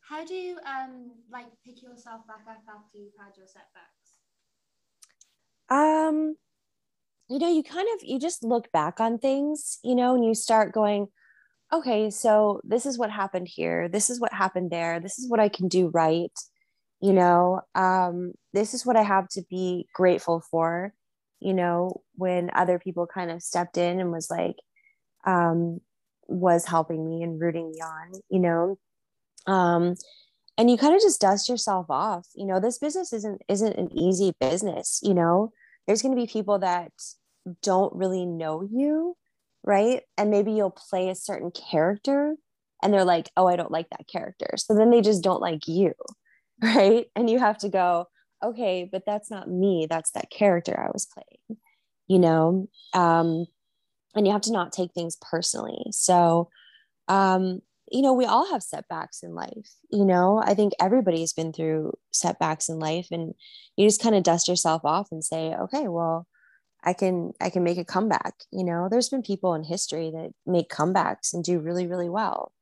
How 0.09 0.25
do 0.25 0.35
you 0.35 0.59
um 0.67 1.13
like 1.31 1.47
pick 1.65 1.83
yourself 1.83 2.27
back 2.27 2.45
up 2.49 2.63
after 2.69 2.99
you've 2.99 3.15
had 3.19 3.37
your 3.37 3.47
setbacks? 3.47 4.03
um 5.73 6.37
you 7.29 7.39
know 7.39 7.49
you 7.49 7.63
kind 7.63 7.89
of 7.95 8.07
you 8.07 8.19
just 8.19 8.45
look 8.45 8.71
back 8.73 9.01
on 9.01 9.19
things 9.19 9.79
you 9.83 9.95
know 9.95 10.15
and 10.15 10.25
you 10.25 10.35
start 10.35 10.73
going 10.73 11.09
okay 11.73 12.11
so 12.11 12.61
this 12.65 12.87
is 12.87 12.99
what 12.99 13.11
happened 13.11 13.49
here. 13.49 13.89
This 13.89 14.11
is 14.11 14.21
what 14.21 14.33
happened 14.33 14.71
there. 14.71 15.01
This 15.01 15.19
is 15.19 15.29
what 15.29 15.41
i 15.41 15.49
can 15.49 15.69
do 15.69 15.89
right 15.89 16.33
you 17.01 17.13
know? 17.13 17.61
Um 17.75 18.33
this 18.53 18.75
is 18.75 18.87
what 18.87 18.97
i 18.97 19.03
have 19.03 19.29
to 19.31 19.43
be 19.51 19.87
grateful 19.95 20.43
for 20.51 20.95
you 21.41 21.55
know 21.55 22.03
when 22.17 22.51
other 22.55 22.79
people 22.79 23.07
kind 23.07 23.31
of 23.31 23.43
stepped 23.43 23.77
in 23.77 24.01
and 24.01 24.13
was 24.13 24.31
like 24.31 24.57
um 25.27 25.81
was 26.29 26.65
helping 26.67 27.09
me 27.09 27.23
and 27.23 27.41
rooting 27.41 27.71
me 27.71 27.79
on 27.81 28.13
you 28.31 28.41
know? 28.41 28.79
Um 29.47 29.95
and 30.59 30.71
you 30.71 30.77
kind 30.77 30.95
of 30.95 31.01
just 31.01 31.21
dust 31.21 31.49
yourself 31.49 31.87
off 31.91 32.27
you 32.35 32.47
know? 32.47 32.61
This 32.61 32.79
business 32.79 33.13
isn't 33.13 33.43
isn't 33.49 33.77
an 33.77 33.91
easy 33.97 34.33
business 34.41 35.01
you 35.03 35.15
know? 35.15 35.53
There's 35.87 36.03
going 36.03 36.15
to 36.15 36.21
be 36.21 36.29
people 36.29 36.61
that 36.61 36.93
don't 37.63 37.93
really 37.95 38.25
know 38.25 38.63
you 38.63 39.17
right? 39.65 40.03
And 40.19 40.31
maybe 40.31 40.53
you'll 40.53 40.71
play 40.71 41.09
a 41.09 41.15
certain 41.15 41.51
character 41.51 42.37
and 42.83 42.93
they're 42.93 43.05
like 43.05 43.31
oh 43.37 43.47
i 43.47 43.57
don't 43.57 43.71
like 43.71 43.89
that 43.91 44.09
character. 44.11 44.51
So 44.57 44.75
then 44.75 44.91
they 44.91 45.01
just 45.01 45.23
don't 45.23 45.41
like 45.41 45.67
you 45.67 45.93
right? 46.63 47.07
And 47.17 47.31
you 47.31 47.39
have 47.39 47.59
to 47.59 47.69
go 47.69 48.07
okay 48.45 48.89
but 48.91 49.03
that's 49.07 49.31
not 49.31 49.49
me. 49.49 49.87
That's 49.89 50.11
that 50.13 50.31
character 50.31 50.79
i 50.79 50.91
was 50.93 51.07
playing 51.07 51.61
you 52.09 52.19
know? 52.19 52.69
Um 52.93 53.47
and 54.15 54.27
you 54.27 54.33
have 54.33 54.43
to 54.43 54.53
not 54.53 54.73
take 54.73 54.93
things 54.93 55.17
personally. 55.21 55.85
So 55.91 56.51
um 57.09 57.61
you 57.91 58.01
know, 58.01 58.15
we 58.15 58.25
all 58.25 58.51
have 58.51 58.63
setbacks 58.63 59.23
in 59.23 59.35
life. 59.35 59.69
You 59.91 60.07
know, 60.07 60.43
I 60.43 60.55
think 60.55 60.73
everybody's 60.81 61.35
been 61.35 61.53
through 61.53 61.93
setbacks 62.11 62.71
in 62.71 62.79
life 62.79 63.09
and 63.11 63.35
you 63.77 63.87
just 63.87 64.03
kind 64.03 64.15
of 64.15 64.23
dust 64.23 64.49
yourself 64.49 64.83
off 64.85 65.09
and 65.13 65.23
say, 65.23 65.55
okay, 65.55 65.89
well, 65.89 66.27
I 66.85 66.93
can 66.93 67.33
I 67.41 67.51
can 67.51 67.63
make 67.63 67.79
a 67.79 67.85
comeback. 67.85 68.35
You 68.51 68.65
know, 68.65 68.89
there's 68.91 69.09
been 69.09 69.23
people 69.23 69.55
in 69.55 69.65
history 69.65 70.11
that 70.11 70.33
make 70.47 70.69
comebacks 70.69 71.33
and 71.33 71.45
do 71.45 71.61
really, 71.61 71.87
really 71.87 72.09
well. 72.09 72.53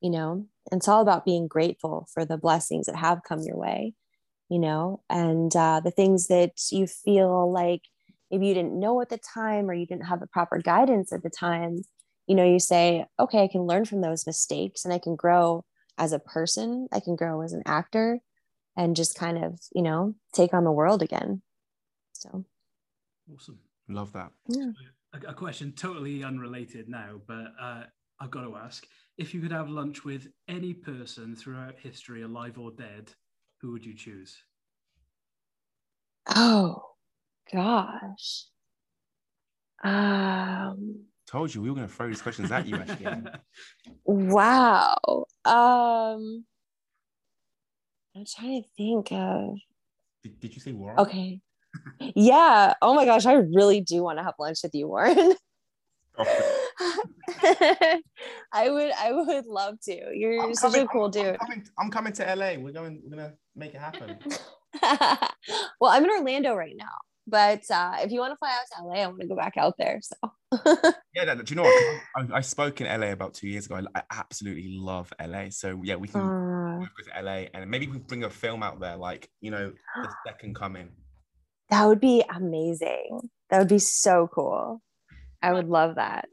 You 0.00 0.10
know, 0.10 0.46
and 0.70 0.78
it's 0.78 0.88
all 0.88 1.02
about 1.02 1.24
being 1.24 1.48
grateful 1.48 2.08
for 2.12 2.24
the 2.24 2.36
blessings 2.36 2.86
that 2.86 2.96
have 2.96 3.22
come 3.26 3.40
your 3.40 3.56
way, 3.56 3.94
you 4.48 4.58
know, 4.58 5.02
and 5.08 5.54
uh, 5.54 5.80
the 5.82 5.92
things 5.92 6.26
that 6.26 6.52
you 6.72 6.86
feel 6.86 7.50
like 7.52 7.82
maybe 8.30 8.48
you 8.48 8.54
didn't 8.54 8.78
know 8.78 9.00
at 9.00 9.10
the 9.10 9.18
time 9.18 9.70
or 9.70 9.74
you 9.74 9.86
didn't 9.86 10.06
have 10.06 10.20
the 10.20 10.26
proper 10.26 10.58
guidance 10.58 11.12
at 11.12 11.22
the 11.22 11.30
time 11.30 11.82
you 12.26 12.34
know 12.34 12.44
you 12.44 12.58
say 12.58 13.04
okay 13.20 13.42
i 13.42 13.48
can 13.48 13.62
learn 13.62 13.84
from 13.84 14.00
those 14.00 14.26
mistakes 14.26 14.84
and 14.84 14.92
i 14.92 14.98
can 14.98 15.14
grow 15.14 15.64
as 15.98 16.12
a 16.12 16.18
person 16.18 16.88
i 16.92 16.98
can 17.00 17.14
grow 17.14 17.42
as 17.42 17.52
an 17.52 17.62
actor 17.66 18.20
and 18.76 18.96
just 18.96 19.18
kind 19.18 19.42
of 19.42 19.60
you 19.74 19.82
know 19.82 20.14
take 20.32 20.54
on 20.54 20.64
the 20.64 20.72
world 20.72 21.02
again 21.02 21.42
so 22.12 22.44
Awesome. 23.34 23.58
Love 23.88 24.12
that. 24.12 24.30
yeah 24.48 24.70
A, 25.14 25.30
a 25.30 25.34
question 25.34 25.72
totally 25.72 26.22
unrelated 26.24 26.88
now, 26.88 27.20
but 27.26 27.52
uh, 27.60 27.84
I've 28.20 28.30
got 28.30 28.42
to 28.42 28.56
ask: 28.56 28.86
if 29.18 29.34
you 29.34 29.40
could 29.40 29.52
have 29.52 29.68
lunch 29.68 30.04
with 30.04 30.28
any 30.48 30.72
person 30.74 31.34
throughout 31.36 31.74
history, 31.78 32.22
alive 32.22 32.58
or 32.58 32.70
dead, 32.70 33.12
who 33.60 33.72
would 33.72 33.84
you 33.84 33.94
choose? 33.94 34.36
oh 36.36 36.80
gosh 37.52 38.44
um 39.82 41.00
Told 41.26 41.52
you 41.52 41.60
we 41.62 41.68
were 41.70 41.74
going 41.76 41.88
to 41.88 41.92
throw 41.92 42.06
these 42.06 42.22
questions 42.22 42.52
at 42.52 42.66
you, 42.66 42.76
Ashley. 42.76 43.06
Ann. 43.06 43.28
wow 44.04 44.96
um 45.44 46.44
i'm 48.14 48.24
trying 48.36 48.62
to 48.62 48.68
think 48.76 49.10
of 49.10 49.56
did, 50.22 50.38
did 50.38 50.54
you 50.54 50.60
say 50.60 50.70
Warren? 50.72 51.00
okay 51.00 51.40
yeah 52.14 52.74
oh 52.82 52.94
my 52.94 53.04
gosh 53.04 53.26
i 53.26 53.34
really 53.34 53.80
do 53.80 54.02
want 54.02 54.18
to 54.18 54.24
have 54.24 54.34
lunch 54.38 54.58
with 54.62 54.74
you 54.74 54.88
warren 54.88 55.34
Oh, 56.18 56.58
I 58.52 58.68
would 58.68 58.92
I 58.98 59.12
would 59.12 59.46
love 59.46 59.76
to. 59.84 60.10
You're 60.14 60.42
I'm 60.44 60.54
such 60.54 60.72
coming- 60.72 60.86
a 60.86 60.88
cool 60.90 61.04
I'm 61.06 61.10
dude. 61.10 61.38
coming, 61.40 61.64
I'm 61.78 61.90
coming 61.90 62.12
to 62.14 62.34
LA. 62.36 62.54
We're 62.62 62.72
going. 62.72 63.00
We're 63.02 63.16
gonna 63.16 63.32
make 63.56 63.74
it 63.74 63.80
happen. 63.80 64.18
well, 65.80 65.90
I'm 65.90 66.04
in 66.04 66.10
Orlando 66.10 66.54
right 66.54 66.74
now, 66.76 66.92
but 67.26 67.62
uh, 67.70 67.96
if 68.00 68.12
you 68.12 68.20
want 68.20 68.32
to 68.32 68.36
fly 68.36 68.50
out 68.50 68.66
to 68.78 68.84
LA, 68.86 69.02
I 69.02 69.06
want 69.06 69.20
to 69.22 69.26
go 69.26 69.36
back 69.36 69.56
out 69.56 69.74
there. 69.78 70.00
So 70.02 70.16
Yeah, 71.14 71.34
do 71.34 71.42
you 71.48 71.56
know 71.56 71.62
what? 71.62 72.00
I, 72.16 72.36
I 72.38 72.40
spoke 72.42 72.82
in 72.82 72.86
LA 73.00 73.12
about 73.12 73.32
two 73.34 73.48
years 73.48 73.64
ago. 73.66 73.76
I, 73.94 74.00
I 74.00 74.02
absolutely 74.10 74.76
love 74.78 75.12
LA. 75.18 75.48
So 75.48 75.80
yeah, 75.82 75.96
we 75.96 76.08
can 76.08 76.20
Uh, 76.20 76.78
move 76.80 76.88
to 77.10 77.22
LA 77.22 77.46
and 77.54 77.70
maybe 77.70 77.86
we 77.86 77.92
can 77.94 78.02
bring 78.02 78.24
a 78.24 78.30
film 78.30 78.62
out 78.62 78.80
there, 78.80 78.96
like 78.96 79.30
you 79.40 79.50
know, 79.50 79.72
the 79.96 80.08
second 80.26 80.54
coming. 80.56 80.90
That 81.72 81.86
would 81.86 82.00
be 82.00 82.22
amazing. 82.28 83.30
That 83.48 83.58
would 83.58 83.68
be 83.68 83.78
so 83.78 84.28
cool. 84.30 84.82
I 85.40 85.54
would 85.54 85.68
love 85.68 85.94
that. 85.96 86.28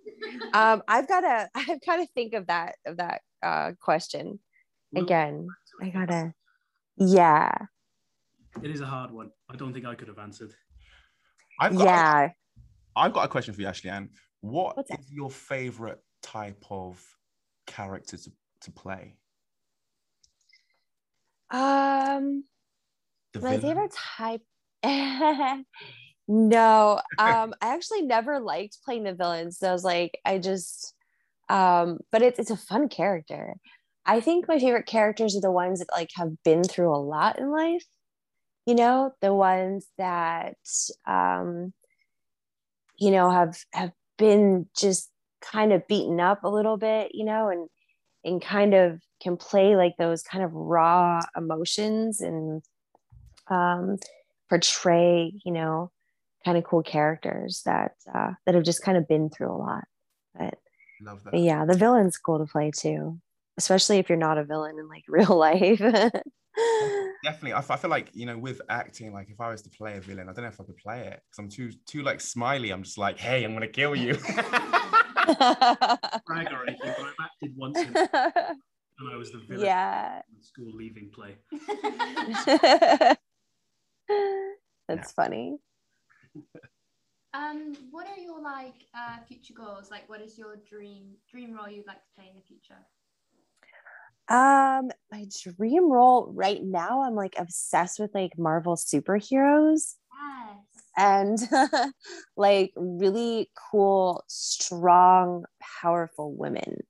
Um, 0.53 0.83
I've 0.85 1.07
got 1.07 1.21
to 1.21 1.49
I've 1.55 1.79
got 1.85 1.95
to 1.95 2.07
think 2.13 2.33
of 2.33 2.47
that 2.47 2.75
of 2.85 2.97
that 2.97 3.21
uh, 3.41 3.71
question 3.79 4.39
again. 4.93 5.47
I 5.81 5.87
gotta, 5.89 6.33
yeah, 6.97 7.51
It 8.61 8.69
is 8.69 8.81
a 8.81 8.85
hard 8.85 9.11
one. 9.11 9.31
I 9.49 9.55
don't 9.55 9.73
think 9.73 9.85
I 9.85 9.95
could 9.95 10.09
have 10.09 10.19
answered. 10.19 10.51
I've 11.61 11.73
got, 11.77 11.85
yeah. 11.85 12.29
I've 12.97 13.13
got 13.13 13.23
a 13.23 13.27
question 13.29 13.53
for 13.53 13.61
you, 13.61 13.67
Ashley 13.67 13.89
Ann. 13.91 14.09
What 14.41 14.75
What's 14.75 14.89
that? 14.89 14.99
is 14.99 15.09
your 15.09 15.29
favorite 15.29 15.99
type 16.21 16.65
of 16.69 17.01
character 17.65 18.17
to, 18.17 18.31
to 18.63 18.71
play? 18.71 19.15
Um, 21.49 22.43
The 23.33 23.39
my 23.39 23.57
villain? 23.57 23.61
favorite 23.61 23.93
type. 24.17 24.41
no, 26.27 27.01
um, 27.17 27.53
I 27.61 27.73
actually 27.73 28.03
never 28.03 28.39
liked 28.39 28.77
playing 28.85 29.03
the 29.03 29.13
villains. 29.13 29.57
So 29.59 29.69
I 29.69 29.73
was 29.73 29.83
like, 29.83 30.19
I 30.25 30.37
just, 30.39 30.93
um, 31.49 31.99
but 32.11 32.21
it's 32.21 32.39
it's 32.39 32.51
a 32.51 32.57
fun 32.57 32.89
character. 32.89 33.55
I 34.05 34.21
think 34.21 34.47
my 34.47 34.59
favorite 34.59 34.85
characters 34.85 35.35
are 35.35 35.41
the 35.41 35.51
ones 35.51 35.79
that 35.79 35.89
like 35.95 36.09
have 36.15 36.31
been 36.43 36.63
through 36.63 36.95
a 36.95 36.97
lot 36.97 37.39
in 37.39 37.51
life. 37.51 37.83
You 38.65 38.75
know, 38.75 39.11
the 39.21 39.33
ones 39.33 39.87
that, 39.97 40.57
um, 41.07 41.73
you 42.97 43.11
know, 43.11 43.29
have 43.29 43.57
have 43.73 43.91
been 44.17 44.67
just 44.77 45.09
kind 45.41 45.73
of 45.73 45.87
beaten 45.87 46.19
up 46.19 46.43
a 46.43 46.49
little 46.49 46.77
bit. 46.77 47.11
You 47.13 47.25
know, 47.25 47.49
and 47.49 47.69
and 48.23 48.41
kind 48.41 48.73
of 48.73 49.01
can 49.21 49.37
play 49.37 49.75
like 49.75 49.95
those 49.97 50.21
kind 50.23 50.43
of 50.43 50.53
raw 50.53 51.21
emotions 51.35 52.21
and 52.21 52.61
um, 53.49 53.97
portray, 54.49 55.33
you 55.45 55.51
know, 55.51 55.91
kind 56.45 56.57
of 56.57 56.63
cool 56.63 56.83
characters 56.83 57.61
that 57.65 57.93
uh, 58.13 58.31
that 58.45 58.55
have 58.55 58.63
just 58.63 58.83
kind 58.83 58.97
of 58.97 59.07
been 59.07 59.29
through 59.29 59.51
a 59.51 59.57
lot. 59.57 59.85
But, 60.37 60.55
Love 61.01 61.23
that. 61.23 61.31
but 61.31 61.39
yeah, 61.39 61.65
the 61.65 61.77
villain's 61.77 62.17
cool 62.17 62.39
to 62.39 62.45
play 62.45 62.71
too, 62.75 63.19
especially 63.57 63.97
if 63.99 64.09
you're 64.09 64.17
not 64.17 64.37
a 64.37 64.43
villain 64.43 64.77
in 64.79 64.87
like 64.87 65.03
real 65.07 65.37
life. 65.37 65.79
Definitely. 67.23 67.53
I, 67.53 67.59
f- 67.59 67.71
I 67.71 67.75
feel 67.75 67.89
like, 67.89 68.09
you 68.13 68.25
know, 68.25 68.37
with 68.37 68.61
acting, 68.69 69.13
like 69.13 69.29
if 69.29 69.39
I 69.41 69.49
was 69.49 69.61
to 69.63 69.69
play 69.69 69.97
a 69.97 70.01
villain, 70.01 70.29
I 70.29 70.33
don't 70.33 70.43
know 70.43 70.49
if 70.49 70.59
I 70.59 70.63
could 70.63 70.77
play 70.77 71.01
it 71.01 71.21
because 71.29 71.39
I'm 71.39 71.49
too, 71.49 71.71
too 71.85 72.01
like 72.01 72.21
smiley. 72.21 72.71
I'm 72.71 72.83
just 72.83 72.97
like, 72.97 73.17
hey, 73.17 73.43
I'm 73.43 73.51
going 73.51 73.61
to 73.61 73.67
kill 73.67 73.95
you. 73.95 74.13
Brag 74.15 74.47
or 76.51 76.63
anything, 76.67 76.93
but 76.97 77.05
I've 77.05 77.13
acted 77.21 77.55
once 77.55 77.77
in, 77.77 77.87
and 78.99 79.13
I 79.13 79.15
was 79.15 79.31
the 79.31 79.39
villain 79.39 79.65
yeah. 79.65 80.21
in 80.29 80.37
the 80.37 80.43
school 80.43 80.71
leaving 80.73 81.11
play. 81.13 81.35
That's 84.87 85.11
funny. 85.11 85.57
um, 87.33 87.75
what 87.91 88.07
are 88.07 88.17
your 88.19 88.41
like 88.41 88.85
uh, 88.95 89.17
future 89.27 89.53
goals? 89.53 89.91
Like, 89.91 90.09
what 90.09 90.21
is 90.21 90.37
your 90.37 90.55
dream 90.69 91.15
dream 91.29 91.53
role 91.53 91.69
you'd 91.69 91.87
like 91.87 92.01
to 92.01 92.09
play 92.15 92.29
in 92.29 92.35
the 92.35 92.41
future? 92.41 92.77
Um, 94.29 94.91
my 95.11 95.25
dream 95.57 95.91
role 95.91 96.31
right 96.33 96.63
now, 96.63 97.01
I'm 97.01 97.15
like 97.15 97.33
obsessed 97.37 97.99
with 97.99 98.11
like 98.13 98.37
Marvel 98.37 98.75
superheroes 98.75 99.95
Yes. 100.11 100.83
and 100.97 101.39
like 102.37 102.71
really 102.75 103.49
cool, 103.71 104.23
strong, 104.27 105.45
powerful 105.81 106.33
women. 106.33 106.83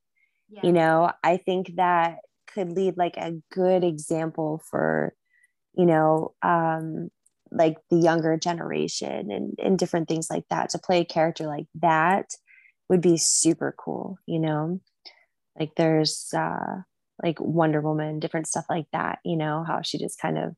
Yeah. 0.49 0.65
You 0.65 0.73
know, 0.73 1.11
I 1.23 1.38
think 1.38 1.75
that 1.75 2.17
could 2.47 2.73
lead 2.73 2.97
like 2.97 3.15
a 3.17 3.35
good 3.51 3.83
example 3.83 4.61
for, 4.69 5.13
you 5.79 5.86
know, 5.86 6.33
um, 6.41 7.09
like 7.51 7.77
the 7.89 7.95
younger 7.95 8.36
generation 8.38 9.31
and, 9.31 9.57
and 9.63 9.79
different 9.79 10.09
things 10.09 10.29
like 10.29 10.43
that. 10.50 10.69
To 10.71 10.77
play 10.77 11.00
a 11.00 11.05
character 11.05 11.48
like 11.48 11.67
that 11.75 12.31
would 12.89 13.00
be 13.00 13.15
super 13.15 13.74
cool, 13.79 14.17
you 14.25 14.39
know. 14.39 14.81
Like 15.57 15.71
there's 15.77 16.27
uh 16.36 16.81
like 17.24 17.39
Wonder 17.39 17.79
Woman, 17.79 18.19
different 18.19 18.48
stuff 18.48 18.65
like 18.69 18.88
that, 18.91 19.19
you 19.24 19.38
know, 19.38 19.63
how 19.65 19.81
she 19.81 19.98
just 19.98 20.19
kind 20.19 20.38
of 20.38 20.53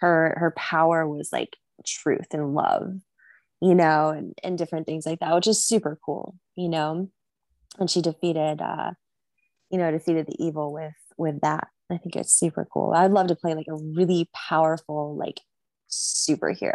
her 0.00 0.36
her 0.38 0.52
power 0.56 1.08
was 1.08 1.30
like 1.32 1.56
truth 1.84 2.28
and 2.32 2.54
love, 2.54 2.92
you 3.60 3.74
know, 3.74 4.10
and, 4.10 4.38
and 4.44 4.56
different 4.56 4.86
things 4.86 5.04
like 5.04 5.18
that, 5.18 5.34
which 5.34 5.48
is 5.48 5.64
super 5.64 5.98
cool, 6.06 6.36
you 6.54 6.68
know. 6.68 7.10
And 7.80 7.90
she 7.90 8.02
defeated 8.02 8.62
uh, 8.62 8.92
you 9.70 9.78
know, 9.78 9.90
defeated 9.90 10.28
the 10.28 10.36
evil 10.38 10.72
with 10.72 10.94
with 11.18 11.40
that. 11.40 11.66
I 11.94 11.98
think 11.98 12.16
it's 12.16 12.32
super 12.32 12.66
cool. 12.72 12.92
I'd 12.92 13.12
love 13.12 13.28
to 13.28 13.36
play 13.36 13.54
like 13.54 13.68
a 13.68 13.76
really 13.76 14.28
powerful, 14.34 15.16
like 15.16 15.40
superhero. 15.90 16.74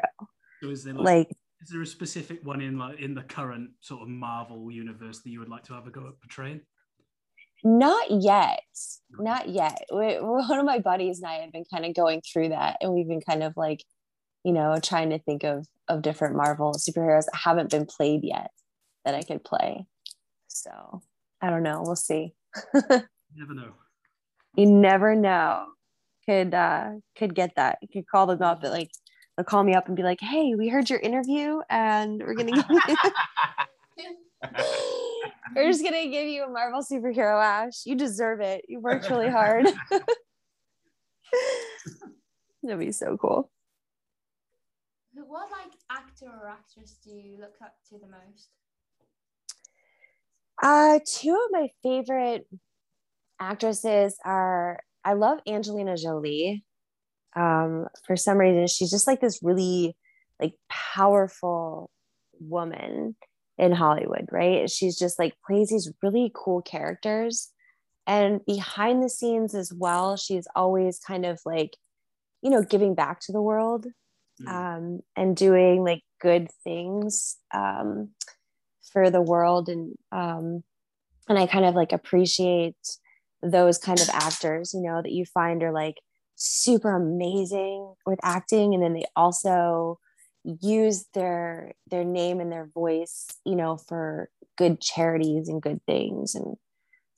So 0.64 0.70
is 0.70 0.84
there 0.84 0.94
like, 0.94 1.06
Like 1.06 1.28
is 1.62 1.70
there 1.70 1.82
a 1.82 1.86
specific 1.86 2.46
one 2.46 2.62
in 2.62 2.78
like 2.78 3.00
in 3.00 3.14
the 3.14 3.24
current 3.24 3.72
sort 3.82 4.02
of 4.02 4.08
Marvel 4.08 4.72
universe 4.72 5.20
that 5.20 5.30
you 5.30 5.40
would 5.40 5.50
like 5.50 5.64
to 5.66 5.74
have 5.74 5.88
a 5.88 5.92
go 5.92 6.08
at 6.08 6.20
portraying? 6.22 6.62
Not 7.64 8.10
yet. 8.10 8.62
Not 9.12 9.50
yet. 9.50 9.84
We, 9.94 10.16
one 10.16 10.60
of 10.60 10.66
my 10.66 10.80
buddies 10.80 11.20
and 11.20 11.30
I 11.30 11.36
have 11.36 11.52
been 11.52 11.66
kind 11.72 11.86
of 11.86 11.94
going 11.94 12.22
through 12.22 12.50
that, 12.50 12.78
and 12.82 12.94
we've 12.94 13.08
been 13.08 13.22
kind 13.22 13.44
of 13.44 13.54
like, 13.58 13.84
you 14.46 14.54
know, 14.54 14.80
trying 14.82 15.10
to 15.10 15.20
think 15.20 15.44
of 15.44 15.68
of 15.90 16.02
different 16.02 16.36
Marvel 16.36 16.74
superheroes 16.74 17.26
that 17.26 17.36
haven't 17.36 17.72
been 17.72 17.86
played 17.86 18.22
yet 18.24 18.52
that 19.04 19.16
I 19.16 19.24
could 19.24 19.44
play. 19.44 19.86
So 20.48 21.02
I 21.42 21.50
don't 21.50 21.64
know. 21.64 21.82
We'll 21.84 21.96
see. 21.96 22.34
Never 22.74 23.54
know. 23.54 23.74
You 24.56 24.66
never 24.66 25.16
know. 25.16 25.66
Could 26.26 26.54
uh 26.54 26.92
could 27.18 27.34
get 27.34 27.56
that. 27.56 27.80
You 27.82 27.88
could 27.88 28.08
call 28.08 28.28
them 28.28 28.42
up, 28.42 28.62
but 28.62 28.72
like 28.72 28.92
they'll 29.36 29.46
call 29.46 29.64
me 29.64 29.74
up 29.74 29.88
and 29.88 29.96
be 29.96 30.04
like, 30.04 30.20
"Hey, 30.22 30.54
we 30.56 30.68
heard 30.68 30.90
your 30.90 31.00
interview, 31.00 31.62
and 31.70 32.22
we're 32.22 32.36
gonna 32.36 32.52
give 32.52 32.66
you." 32.70 32.96
We're 35.56 35.72
just 35.72 35.84
gonna 35.84 36.08
give 36.08 36.28
you 36.28 36.44
a 36.44 36.50
Marvel 36.50 36.82
superhero, 36.82 37.44
Ash. 37.44 37.86
You 37.86 37.96
deserve 37.96 38.40
it. 38.40 38.66
You 38.68 38.80
worked 38.80 39.10
really 39.10 39.30
hard. 39.30 39.68
That'd 42.64 42.80
be 42.80 42.92
so 42.92 43.18
cool. 43.18 43.50
What 45.14 45.50
like 45.52 45.74
actor 45.90 46.28
or 46.28 46.48
actress 46.48 46.98
do 47.04 47.12
you 47.12 47.40
look 47.40 47.56
up 47.64 47.76
to 47.90 47.98
the 47.98 48.08
most? 48.08 48.50
Uh, 50.62 51.00
two 51.06 51.34
of 51.34 51.52
my 51.52 51.70
favorite 51.82 52.48
actresses 53.40 54.18
are 54.26 54.80
I 55.04 55.14
love 55.14 55.40
Angelina 55.48 55.98
Jolie. 55.98 56.64
Um, 57.36 57.88
for 58.06 58.16
some 58.16 58.38
reason, 58.38 58.68
she's 58.68 58.92
just 58.92 59.08
like 59.08 59.22
this 59.22 59.40
really 59.42 59.96
like 60.42 60.54
powerful 60.70 61.90
woman 62.40 63.16
in 63.58 63.72
Hollywood, 63.72 64.28
right? 64.32 64.70
She's 64.70 64.98
just 64.98 65.20
like 65.20 65.34
plays 65.46 65.70
these 65.70 65.92
really 66.02 66.32
cool 66.34 66.62
characters. 66.62 67.50
And 68.08 68.44
behind 68.46 69.04
the 69.04 69.10
scenes 69.10 69.54
as 69.54 69.72
well, 69.72 70.18
she's 70.18 70.48
always 70.56 71.00
kind 71.00 71.26
of 71.26 71.40
like, 71.46 71.78
you 72.42 72.50
know, 72.50 72.64
giving 72.64 72.96
back 72.96 73.20
to 73.22 73.32
the 73.32 73.42
world 73.42 73.86
Mm. 74.42 74.48
um, 74.48 75.00
and 75.16 75.36
doing 75.36 75.84
like 75.84 76.02
good 76.22 76.50
things 76.64 77.38
um, 77.54 78.12
for 78.94 79.10
the 79.10 79.22
world. 79.22 79.70
And 79.70 79.96
um, 80.12 80.64
and 81.28 81.38
I 81.38 81.46
kind 81.46 81.66
of 81.66 81.76
like 81.76 81.92
appreciate 81.92 82.78
those 83.42 83.78
kind 83.78 84.00
of 84.00 84.10
actors, 84.10 84.74
you 84.74 84.82
know, 84.82 85.02
that 85.02 85.12
you 85.12 85.26
find 85.26 85.64
are 85.64 85.72
like 85.72 85.96
super 86.36 86.96
amazing 86.96 87.94
with 88.06 88.20
acting, 88.24 88.74
and 88.74 88.84
then 88.84 88.94
they 88.94 89.06
also 89.16 90.00
use 90.62 91.06
their 91.14 91.74
their 91.90 92.04
name 92.06 92.40
and 92.40 92.50
their 92.52 92.66
voice 92.74 93.28
you 93.46 93.56
know 93.56 93.76
for 93.76 94.30
good 94.58 94.80
charities 94.80 95.50
and 95.50 95.62
good 95.62 95.82
things 95.86 96.34
and 96.34 96.56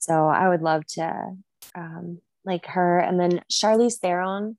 so 0.00 0.26
i 0.26 0.48
would 0.48 0.60
love 0.60 0.84
to 0.84 1.36
um 1.76 2.20
like 2.44 2.66
her 2.66 2.98
and 2.98 3.20
then 3.20 3.40
charlize 3.50 3.98
theron 4.00 4.58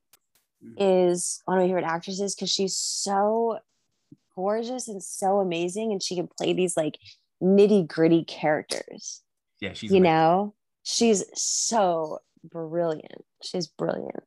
Mm. 0.63 0.75
is 1.11 1.41
one 1.43 1.57
of 1.57 1.63
my 1.63 1.67
favorite 1.67 1.83
actresses 1.83 2.33
because 2.33 2.49
she's 2.49 2.77
so 2.77 3.59
gorgeous 4.33 4.87
and 4.87 5.03
so 5.03 5.39
amazing 5.39 5.91
and 5.91 6.01
she 6.01 6.15
can 6.15 6.29
play 6.37 6.53
these 6.53 6.77
like 6.77 6.97
nitty 7.41 7.85
gritty 7.85 8.23
characters 8.23 9.21
yeah, 9.59 9.73
she's 9.73 9.91
you 9.91 9.97
amazing. 9.97 10.03
know 10.03 10.53
she's 10.83 11.23
so 11.33 12.19
brilliant 12.43 13.23
she's 13.41 13.67
brilliant 13.67 14.23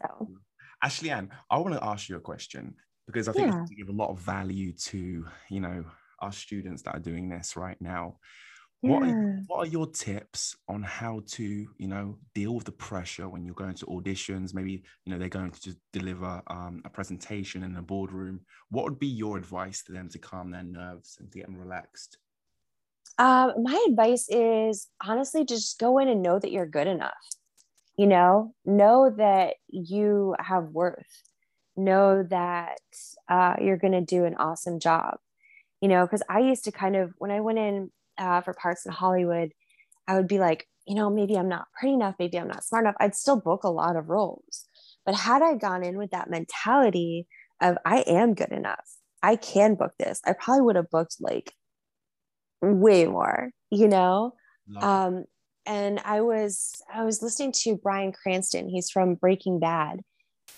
so 0.00 0.28
Ashley 0.82 1.10
Ann, 1.10 1.30
I 1.48 1.58
want 1.58 1.74
to 1.74 1.84
ask 1.84 2.08
you 2.08 2.16
a 2.16 2.20
question 2.20 2.74
because 3.06 3.28
I 3.28 3.32
think 3.32 3.54
Yeah. 3.54 3.64
to 3.64 3.74
give 3.74 3.88
a 3.88 3.92
lot 3.92 4.10
of 4.10 4.18
value 4.18 4.72
to 4.72 5.26
you 5.48 5.60
know 5.60 5.84
our 6.18 6.32
students 6.32 6.82
that 6.82 6.96
are 6.96 7.00
doing 7.00 7.28
this 7.28 7.56
right 7.56 7.80
now. 7.80 8.18
What 8.80 9.06
yeah. 9.06 9.12
are, 9.12 9.42
what 9.46 9.58
are 9.58 9.70
your 9.70 9.86
tips 9.86 10.56
on 10.66 10.82
how 10.82 11.22
to 11.28 11.44
you 11.44 11.88
know 11.88 12.18
deal 12.34 12.56
with 12.56 12.64
the 12.64 12.72
pressure 12.72 13.28
when 13.28 13.44
you're 13.44 13.54
going 13.54 13.76
to 13.76 13.86
auditions? 13.86 14.54
Maybe 14.54 14.82
you 15.04 15.12
know 15.12 15.18
they're 15.20 15.28
going 15.28 15.52
to 15.52 15.60
just 15.60 15.78
deliver 15.92 16.42
um, 16.48 16.82
a 16.84 16.90
presentation 16.90 17.62
in 17.62 17.76
a 17.76 17.82
boardroom. 17.82 18.40
What 18.70 18.84
would 18.84 18.98
be 18.98 19.06
your 19.06 19.36
advice 19.38 19.84
to 19.84 19.92
them 19.92 20.08
to 20.08 20.18
calm 20.18 20.50
their 20.50 20.64
nerves 20.64 21.16
and 21.20 21.30
to 21.30 21.38
get 21.38 21.46
them 21.46 21.56
relaxed? 21.56 22.18
Um, 23.18 23.52
my 23.62 23.84
advice 23.88 24.26
is 24.28 24.88
honestly 25.04 25.44
just 25.44 25.78
go 25.78 25.98
in 25.98 26.08
and 26.08 26.22
know 26.22 26.38
that 26.38 26.50
you're 26.50 26.66
good 26.66 26.86
enough. 26.86 27.12
You 27.96 28.06
know, 28.06 28.54
know 28.64 29.14
that 29.16 29.54
you 29.68 30.34
have 30.38 30.68
worth. 30.68 31.22
Know 31.76 32.22
that 32.24 32.80
uh, 33.28 33.54
you're 33.60 33.76
going 33.76 33.92
to 33.92 34.00
do 34.00 34.24
an 34.24 34.36
awesome 34.36 34.80
job. 34.80 35.18
You 35.80 35.88
know, 35.88 36.04
because 36.04 36.22
I 36.28 36.40
used 36.40 36.64
to 36.64 36.72
kind 36.72 36.96
of, 36.96 37.12
when 37.18 37.30
I 37.30 37.40
went 37.40 37.58
in 37.58 37.90
uh, 38.18 38.40
for 38.40 38.54
parts 38.54 38.86
in 38.86 38.92
Hollywood, 38.92 39.52
I 40.06 40.16
would 40.16 40.28
be 40.28 40.38
like, 40.38 40.68
you 40.86 40.94
know, 40.94 41.10
maybe 41.10 41.36
I'm 41.36 41.48
not 41.48 41.66
pretty 41.78 41.94
enough, 41.94 42.16
maybe 42.18 42.38
I'm 42.38 42.48
not 42.48 42.64
smart 42.64 42.84
enough. 42.84 42.96
I'd 42.98 43.14
still 43.14 43.40
book 43.40 43.64
a 43.64 43.68
lot 43.68 43.96
of 43.96 44.08
roles. 44.08 44.64
But 45.04 45.14
had 45.14 45.42
I 45.42 45.54
gone 45.54 45.84
in 45.84 45.96
with 45.96 46.10
that 46.10 46.30
mentality 46.30 47.26
of, 47.60 47.78
I 47.84 48.00
am 48.00 48.34
good 48.34 48.52
enough, 48.52 48.88
I 49.22 49.36
can 49.36 49.74
book 49.74 49.92
this, 49.98 50.20
I 50.24 50.32
probably 50.32 50.62
would 50.62 50.76
have 50.76 50.90
booked 50.90 51.16
like 51.20 51.52
way 52.62 53.06
more, 53.06 53.50
you 53.70 53.88
know? 53.88 54.34
Love. 54.68 54.84
Um, 54.84 55.24
and 55.66 56.00
I 56.04 56.20
was 56.20 56.72
I 56.92 57.04
was 57.04 57.22
listening 57.22 57.52
to 57.62 57.76
Bryan 57.76 58.12
Cranston. 58.12 58.68
He's 58.68 58.90
from 58.90 59.14
Breaking 59.14 59.60
Bad, 59.60 60.00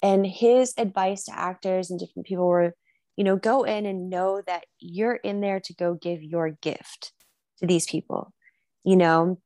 and 0.02 0.26
his 0.26 0.72
advice 0.78 1.24
to 1.24 1.38
actors 1.38 1.90
and 1.90 2.00
different 2.00 2.26
people 2.26 2.46
were, 2.46 2.74
you 3.16 3.24
know, 3.24 3.36
go 3.36 3.64
in 3.64 3.86
and 3.86 4.08
know 4.08 4.42
that 4.46 4.64
you're 4.80 5.16
in 5.16 5.40
there 5.40 5.60
to 5.60 5.74
go 5.74 5.94
give 5.94 6.22
your 6.22 6.50
gift 6.50 7.12
to 7.58 7.66
these 7.66 7.86
people. 7.86 8.32
You 8.82 8.96
know, 8.96 9.40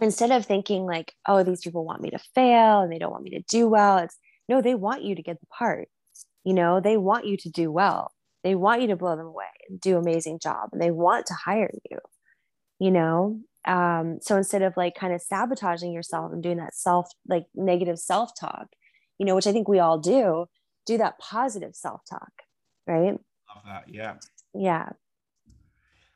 instead 0.00 0.30
of 0.30 0.46
thinking 0.46 0.86
like, 0.86 1.12
oh, 1.28 1.42
these 1.42 1.60
people 1.60 1.84
want 1.84 2.02
me 2.02 2.10
to 2.10 2.18
fail 2.34 2.80
and 2.80 2.92
they 2.92 2.98
don't 2.98 3.12
want 3.12 3.24
me 3.24 3.30
to 3.30 3.42
do 3.48 3.68
well. 3.68 3.98
It's 3.98 4.16
no, 4.48 4.60
they 4.60 4.74
want 4.74 5.02
you 5.02 5.14
to 5.14 5.22
get 5.22 5.40
the 5.40 5.46
part. 5.46 5.88
You 6.44 6.54
know, 6.54 6.80
they 6.80 6.96
want 6.96 7.26
you 7.26 7.36
to 7.38 7.50
do 7.50 7.70
well. 7.70 8.12
They 8.44 8.54
want 8.54 8.82
you 8.82 8.88
to 8.88 8.96
blow 8.96 9.16
them 9.16 9.26
away 9.26 9.46
and 9.68 9.80
do 9.80 9.96
amazing 9.96 10.38
job, 10.38 10.68
and 10.72 10.80
they 10.80 10.90
want 10.90 11.26
to 11.26 11.34
hire 11.34 11.70
you. 11.90 11.98
You 12.78 12.90
know, 12.90 13.40
um, 13.64 14.18
so 14.20 14.36
instead 14.36 14.62
of 14.62 14.76
like 14.76 14.94
kind 14.94 15.14
of 15.14 15.22
sabotaging 15.22 15.92
yourself 15.92 16.32
and 16.32 16.42
doing 16.42 16.58
that 16.58 16.74
self 16.74 17.08
like 17.26 17.46
negative 17.54 17.98
self 17.98 18.32
talk, 18.38 18.66
you 19.18 19.26
know, 19.26 19.34
which 19.34 19.46
I 19.46 19.52
think 19.52 19.68
we 19.68 19.78
all 19.78 19.98
do, 19.98 20.46
do 20.86 20.98
that 20.98 21.18
positive 21.18 21.74
self 21.74 22.02
talk, 22.08 22.32
right? 22.86 23.12
Love 23.12 23.64
that. 23.66 23.84
Yeah, 23.88 24.14
Yeah, 24.52 24.90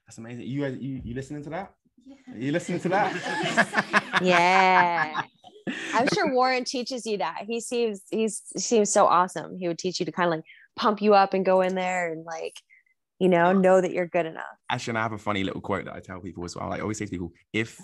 that's 0.07 0.19
amazing. 0.19 0.47
You 0.47 0.62
guys, 0.62 0.77
you, 0.79 1.01
you 1.05 1.14
listening 1.14 1.43
to 1.45 1.51
that? 1.51 1.75
Yeah. 2.05 2.35
You 2.37 2.53
listening 2.53 2.81
to 2.81 2.88
that? 2.91 4.19
yeah. 4.23 5.23
I'm 5.95 6.09
sure 6.14 6.33
Warren 6.33 6.64
teaches 6.64 7.07
you 7.07 7.19
that. 7.19 7.43
He 7.47 7.61
seems 7.61 8.03
he's 8.11 8.43
he 8.53 8.61
seems 8.61 8.91
so 8.91 9.07
awesome. 9.07 9.59
He 9.59 9.69
would 9.69 9.79
teach 9.79 10.01
you 10.01 10.07
to 10.07 10.12
kind 10.12 10.27
of 10.27 10.37
like 10.37 10.45
pump 10.79 11.03
you 11.03 11.14
up 11.14 11.35
and 11.35 11.45
go 11.45 11.61
in 11.61 11.75
there 11.75 12.11
and 12.12 12.25
like, 12.25 12.55
you 13.19 13.29
know, 13.29 13.53
know 13.53 13.81
that 13.81 13.93
you're 13.93 14.07
good 14.07 14.27
enough. 14.27 14.45
Actually, 14.71 14.93
and 14.93 14.99
I 14.99 15.03
have 15.03 15.12
a 15.12 15.19
funny 15.19 15.45
little 15.45 15.61
quote 15.61 15.85
that 15.87 15.95
I 15.95 16.01
tell 16.01 16.21
people 16.21 16.45
as 16.45 16.55
well. 16.57 16.73
I 16.73 16.81
always 16.81 16.99
say 16.99 17.05
to 17.05 17.11
people, 17.11 17.33
if 17.53 17.79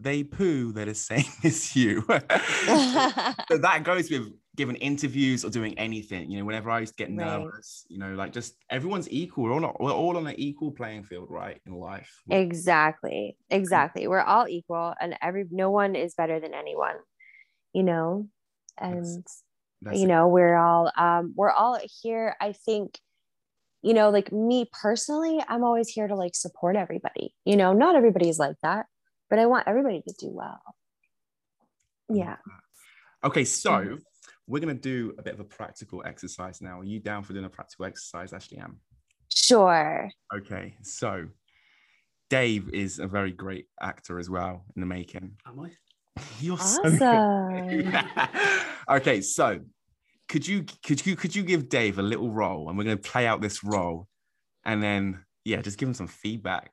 they 0.00 0.24
poo, 0.24 0.72
they're 0.72 0.86
the 0.86 0.94
same 0.94 1.24
as 1.44 1.76
you. 1.76 2.02
so 2.08 3.58
that 3.58 3.82
goes 3.84 4.10
with 4.10 4.32
giving 4.56 4.76
interviews 4.76 5.44
or 5.44 5.50
doing 5.50 5.78
anything. 5.78 6.30
You 6.30 6.38
know, 6.40 6.44
whenever 6.44 6.70
I 6.70 6.80
used 6.80 6.98
to 6.98 7.04
get 7.04 7.16
Right. 7.16 7.40
nervous, 7.40 7.86
you 7.88 7.98
know, 7.98 8.14
like 8.14 8.32
just 8.32 8.54
everyone's 8.68 9.10
equal. 9.10 9.44
We're 9.44 9.52
all 9.52 9.60
not, 9.60 9.80
we're 9.80 9.92
all 9.92 10.16
on 10.16 10.26
an 10.26 10.34
equal 10.36 10.72
playing 10.72 11.04
field, 11.04 11.28
right? 11.30 11.60
In 11.66 11.74
life. 11.74 12.10
exactly. 12.30 13.36
Exactly. 13.50 14.08
We're 14.08 14.20
all 14.20 14.48
equal 14.48 14.94
and 15.00 15.16
every 15.22 15.44
no 15.50 15.70
one 15.70 15.94
is 15.94 16.14
better 16.14 16.40
than 16.40 16.54
anyone, 16.54 16.96
you 17.72 17.82
know? 17.84 18.28
And 18.78 19.24
That's 19.82 19.98
you 19.98 20.04
it. 20.04 20.08
know 20.08 20.28
we're 20.28 20.56
all 20.56 20.90
um 20.96 21.34
we're 21.36 21.50
all 21.50 21.78
here 22.02 22.36
i 22.40 22.52
think 22.52 22.98
you 23.82 23.94
know 23.94 24.10
like 24.10 24.32
me 24.32 24.70
personally 24.80 25.42
i'm 25.48 25.64
always 25.64 25.88
here 25.88 26.06
to 26.06 26.14
like 26.14 26.34
support 26.34 26.76
everybody 26.76 27.34
you 27.44 27.56
know 27.56 27.72
not 27.72 27.96
everybody's 27.96 28.38
like 28.38 28.56
that 28.62 28.86
but 29.28 29.38
i 29.38 29.46
want 29.46 29.66
everybody 29.66 30.02
to 30.06 30.14
do 30.18 30.28
well 30.28 30.62
yeah 32.08 32.36
Okay, 33.24 33.44
so 33.44 33.98
we're 34.48 34.58
gonna 34.58 34.74
do 34.74 35.14
a 35.16 35.22
bit 35.22 35.34
of 35.34 35.40
a 35.40 35.44
practical 35.44 36.02
exercise 36.04 36.60
now. 36.60 36.80
Are 36.80 36.84
you 36.84 36.98
down 36.98 37.22
for 37.22 37.32
doing 37.32 37.44
a 37.44 37.48
practical 37.48 37.84
exercise, 37.84 38.32
Ashley 38.32 38.58
Ann. 38.58 38.76
Sure. 39.28 40.10
Okay, 40.34 40.74
so 40.82 41.28
Dave 42.30 42.68
is 42.70 42.98
a 42.98 43.06
very 43.06 43.30
great 43.30 43.66
actor 43.80 44.18
as 44.18 44.28
well 44.28 44.64
in 44.74 44.80
the 44.80 44.86
making. 44.86 45.36
Am 45.46 45.60
I? 45.60 45.70
You're 46.40 46.58
so 46.58 46.82
good. 46.82 47.02
Awesome. 47.94 48.64
okay, 48.96 49.20
so 49.20 49.60
could 50.32 50.48
you 50.48 50.64
could 50.82 51.04
you 51.04 51.14
could 51.14 51.36
you 51.36 51.42
give 51.42 51.68
Dave 51.68 51.98
a 51.98 52.02
little 52.02 52.30
role 52.30 52.70
and 52.70 52.78
we're 52.78 52.84
gonna 52.84 52.96
play 52.96 53.26
out 53.26 53.42
this 53.42 53.62
role 53.62 54.08
and 54.64 54.82
then 54.82 55.22
yeah, 55.44 55.60
just 55.60 55.76
give 55.76 55.86
him 55.88 55.94
some 55.94 56.06
feedback. 56.06 56.72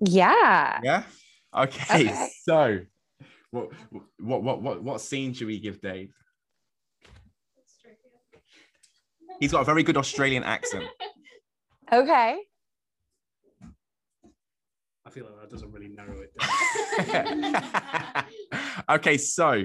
yeah. 0.00 0.80
Yeah. 0.82 1.02
Okay, 1.54 2.08
Okay. 2.08 2.28
so 2.44 2.78
what 3.50 3.68
what 4.18 4.42
what 4.42 4.62
what 4.62 4.82
what 4.82 5.00
scene 5.02 5.34
should 5.34 5.48
we 5.48 5.60
give 5.60 5.82
Dave? 5.82 6.14
He's 9.38 9.52
got 9.52 9.60
a 9.60 9.64
very 9.64 9.82
good 9.82 9.98
Australian 9.98 10.42
accent. 10.42 10.86
Okay. 11.92 12.36
I 15.06 15.10
feel 15.10 15.24
like 15.24 15.40
that 15.40 15.50
doesn't 15.50 15.70
really 15.70 15.86
narrow 15.86 16.20
it 16.20 16.32
down. 17.12 18.24
okay, 18.98 19.18
so 19.18 19.62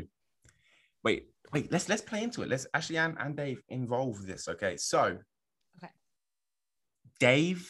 wait, 1.03 1.30
wait, 1.53 1.71
let's 1.71 1.89
let's 1.89 2.01
play 2.01 2.23
into 2.23 2.41
it. 2.41 2.49
Let's 2.49 2.65
Ashley 2.73 2.97
and, 2.97 3.15
and 3.19 3.35
Dave 3.35 3.61
involve 3.69 4.25
this. 4.25 4.47
Okay, 4.47 4.77
so 4.77 5.17
Okay. 5.77 5.91
Dave 7.19 7.69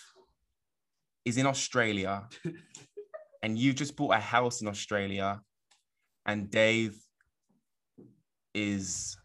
is 1.26 1.38
in 1.38 1.46
Australia, 1.46 2.28
and 3.44 3.58
you 3.58 3.74
just 3.74 3.96
bought 3.96 4.14
a 4.16 4.20
house 4.20 4.62
in 4.62 4.68
Australia, 4.68 5.42
and 6.26 6.50
Dave 6.50 6.96
is 8.54 9.18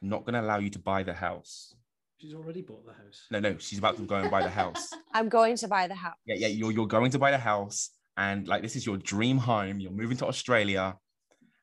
not 0.00 0.24
going 0.24 0.34
to 0.34 0.40
allow 0.40 0.58
you 0.58 0.70
to 0.70 0.78
buy 0.78 1.02
the 1.02 1.14
house. 1.14 1.74
She's 2.18 2.34
already 2.34 2.62
bought 2.62 2.84
the 2.86 2.92
house. 2.92 3.26
No, 3.30 3.40
no, 3.40 3.58
she's 3.58 3.78
about 3.78 3.96
to 3.96 4.02
go 4.02 4.16
and 4.16 4.30
buy 4.30 4.42
the 4.42 4.50
house. 4.50 4.90
I'm 5.14 5.28
going 5.28 5.56
to 5.56 5.68
buy 5.68 5.86
the 5.86 5.94
house. 5.94 6.16
yeah, 6.26 6.36
yeah, 6.36 6.48
you're 6.48 6.72
you're 6.72 6.86
going 6.86 7.10
to 7.12 7.18
buy 7.18 7.30
the 7.30 7.38
house, 7.38 7.90
and 8.16 8.46
like 8.48 8.62
this 8.62 8.76
is 8.76 8.84
your 8.84 8.96
dream 8.96 9.38
home. 9.38 9.80
You're 9.80 9.92
moving 9.92 10.16
to 10.18 10.26
Australia, 10.26 10.96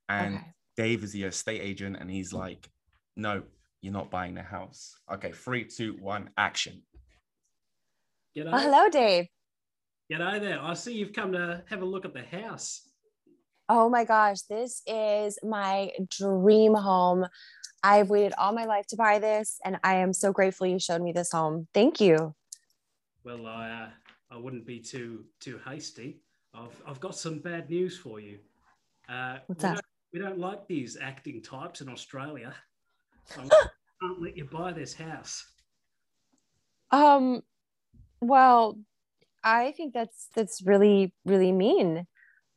and 0.10 0.36
Okay. 0.36 0.52
Dave 0.76 1.04
is 1.04 1.12
the 1.12 1.24
estate 1.24 1.62
agent, 1.62 1.98
and 2.00 2.10
he's 2.10 2.34
like, 2.34 2.70
"No, 3.16 3.44
you're 3.82 3.94
not 3.94 4.12
buying 4.12 4.34
the 4.36 4.44
house." 4.44 4.98
Okay, 5.12 5.32
three, 5.32 5.64
two, 5.66 5.94
one, 6.00 6.30
action. 6.38 6.84
G'day. 8.36 8.50
Oh, 8.52 8.58
hello, 8.58 8.90
Dave. 8.90 9.28
G'day 10.12 10.42
there. 10.42 10.62
I 10.62 10.74
see 10.74 10.94
you've 10.94 11.14
come 11.14 11.32
to 11.32 11.64
have 11.70 11.82
a 11.82 11.86
look 11.86 12.06
at 12.06 12.14
the 12.14 12.24
house. 12.24 12.90
Oh 13.70 13.90
my 13.90 14.04
gosh, 14.04 14.42
this 14.44 14.82
is 14.86 15.40
my 15.42 15.92
dream 16.10 16.76
home. 16.76 17.26
I've 17.82 18.10
waited 18.10 18.34
all 18.38 18.54
my 18.54 18.66
life 18.66 18.86
to 18.88 18.96
buy 18.96 19.20
this, 19.20 19.60
and 19.64 19.80
I 19.84 19.96
am 19.96 20.12
so 20.12 20.32
grateful 20.32 20.68
you 20.68 20.80
showed 20.80 21.02
me 21.02 21.12
this 21.14 21.32
home. 21.32 21.68
Thank 21.74 22.02
you. 22.02 22.36
Well, 23.24 23.48
I 23.48 23.70
uh, 23.70 23.90
I 24.30 24.38
wouldn't 24.38 24.66
be 24.66 24.80
too 24.80 25.26
too 25.40 25.60
hasty. 25.66 26.20
I've 26.54 26.82
I've 26.86 27.00
got 27.00 27.16
some 27.16 27.40
bad 27.40 27.70
news 27.70 27.98
for 27.98 28.20
you. 28.20 28.40
Uh, 29.08 29.38
What's 29.48 29.62
that? 29.62 29.82
We 30.16 30.22
don't 30.22 30.40
like 30.40 30.66
these 30.66 30.98
acting 31.02 31.42
types 31.42 31.82
in 31.82 31.90
Australia. 31.90 32.56
So 33.26 33.42
I 33.42 33.50
can't 34.02 34.22
let 34.22 34.38
you 34.38 34.46
buy 34.46 34.72
this 34.72 34.94
house. 34.94 35.46
Um, 36.90 37.42
well, 38.22 38.80
I 39.44 39.74
think 39.74 39.94
that's 39.94 40.30
that's 40.34 40.62
really 40.62 41.14
really 41.26 41.52
mean. 41.52 42.08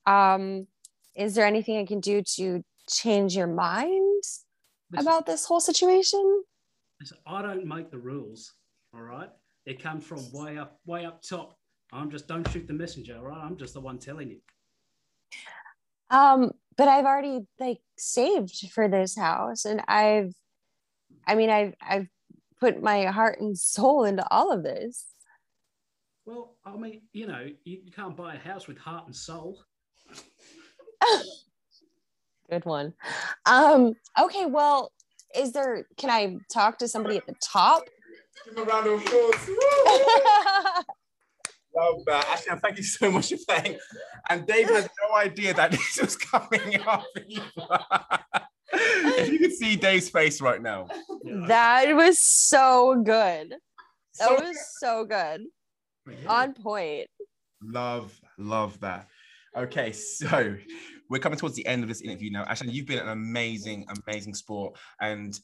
Um, 0.07 0.68
is 1.16 1.35
there 1.35 1.47
anything 1.47 1.79
I 1.79 1.85
can 1.85 1.99
do 1.99 2.23
to 2.37 2.62
change 2.88 3.35
your 3.35 3.49
mind 3.49 4.23
about 4.97 5.27
this 5.27 5.44
whole 5.44 5.59
situation? 5.59 6.44
I 7.27 7.42
don't 7.42 7.66
make 7.66 7.90
the 7.90 7.99
rules. 7.99 8.53
All 8.94 9.03
right, 9.03 9.31
they 9.66 9.75
come 9.75 10.01
from 10.01 10.21
way 10.33 10.59
up 10.59 10.79
way 10.87 11.07
up 11.07 11.23
top. 11.29 11.59
I'm 11.92 12.09
just 12.09 12.29
don't 12.29 12.49
shoot 12.53 12.68
the 12.68 12.73
messenger. 12.73 13.16
All 13.16 13.25
right, 13.25 13.42
I'm 13.42 13.57
just 13.57 13.75
the 13.75 13.81
one 13.81 13.99
telling 13.99 14.31
you. 14.31 14.38
Um, 16.11 16.53
but 16.79 16.88
I've 16.88 17.05
already 17.05 17.41
like 17.59 17.81
saved 17.99 18.71
for 18.73 18.88
this 18.88 19.19
house 19.19 19.67
and 19.67 19.83
I've 19.88 20.33
I 21.27 21.35
mean 21.35 21.51
I've 21.51 21.75
I've 21.83 22.07
put 22.59 22.83
my 22.83 23.07
heart 23.07 23.41
and 23.41 23.59
soul 23.59 24.05
into 24.05 24.27
all 24.31 24.53
of 24.53 24.62
this. 24.62 25.05
Well, 26.25 26.57
I 26.64 26.77
mean, 26.77 27.03
you 27.12 27.27
know, 27.27 27.47
you, 27.64 27.79
you 27.85 27.93
can't 27.93 28.17
buy 28.17 28.35
a 28.35 28.38
house 28.38 28.69
with 28.69 28.79
heart 28.79 29.07
and 29.07 29.17
soul. 29.17 29.61
Good 32.51 32.64
one. 32.64 32.95
Um, 33.47 33.95
okay, 34.21 34.47
well, 34.47 34.93
is 35.37 35.53
there 35.53 35.87
can 35.97 36.11
I 36.11 36.37
talk 36.53 36.79
to 36.79 36.88
somebody 36.88 37.17
at 37.17 37.27
the 37.27 37.35
top? 37.43 37.83
Give 38.45 38.59
a 38.59 38.64
round 38.64 38.87
of 38.87 39.01
applause. 39.01 40.85
Love 41.79 42.05
that. 42.07 42.27
Ashley, 42.29 42.59
thank 42.61 42.77
you 42.77 42.83
so 42.83 43.11
much 43.11 43.31
for 43.31 43.37
playing. 43.47 43.79
And 44.29 44.47
Dave 44.47 44.69
has 44.69 44.88
no 45.09 45.17
idea 45.17 45.55
that 45.55 45.71
this 45.73 45.99
was 46.01 46.17
coming 46.17 46.81
up. 46.87 47.05
either. 47.29 47.43
if 48.73 49.29
you 49.33 49.38
could 49.38 49.53
see 49.53 49.77
Dave's 49.77 50.09
face 50.09 50.41
right 50.41 50.61
now. 50.62 50.88
That 51.47 51.95
was 51.95 52.19
so 52.21 53.03
good. 53.05 53.51
That 54.19 54.29
So 54.29 54.35
was 54.35 54.57
so 54.81 55.05
good. 55.05 55.43
Yeah. 56.09 56.43
On 56.43 56.55
point. 56.55 57.07
Love, 57.62 58.19
love 58.38 58.81
that. 58.81 59.09
Okay, 59.57 59.93
so 59.93 60.57
we're 61.11 61.19
coming 61.19 61.38
towards 61.38 61.55
the 61.57 61.67
end 61.67 61.83
of 61.83 61.88
this 61.88 62.01
interview 62.01 62.31
now. 62.31 62.45
Ashley, 62.45 62.71
you've 62.71 62.87
been 62.87 62.99
an 62.99 63.09
amazing, 63.09 63.87
amazing 64.07 64.35
sport, 64.35 64.79
and 65.01 65.38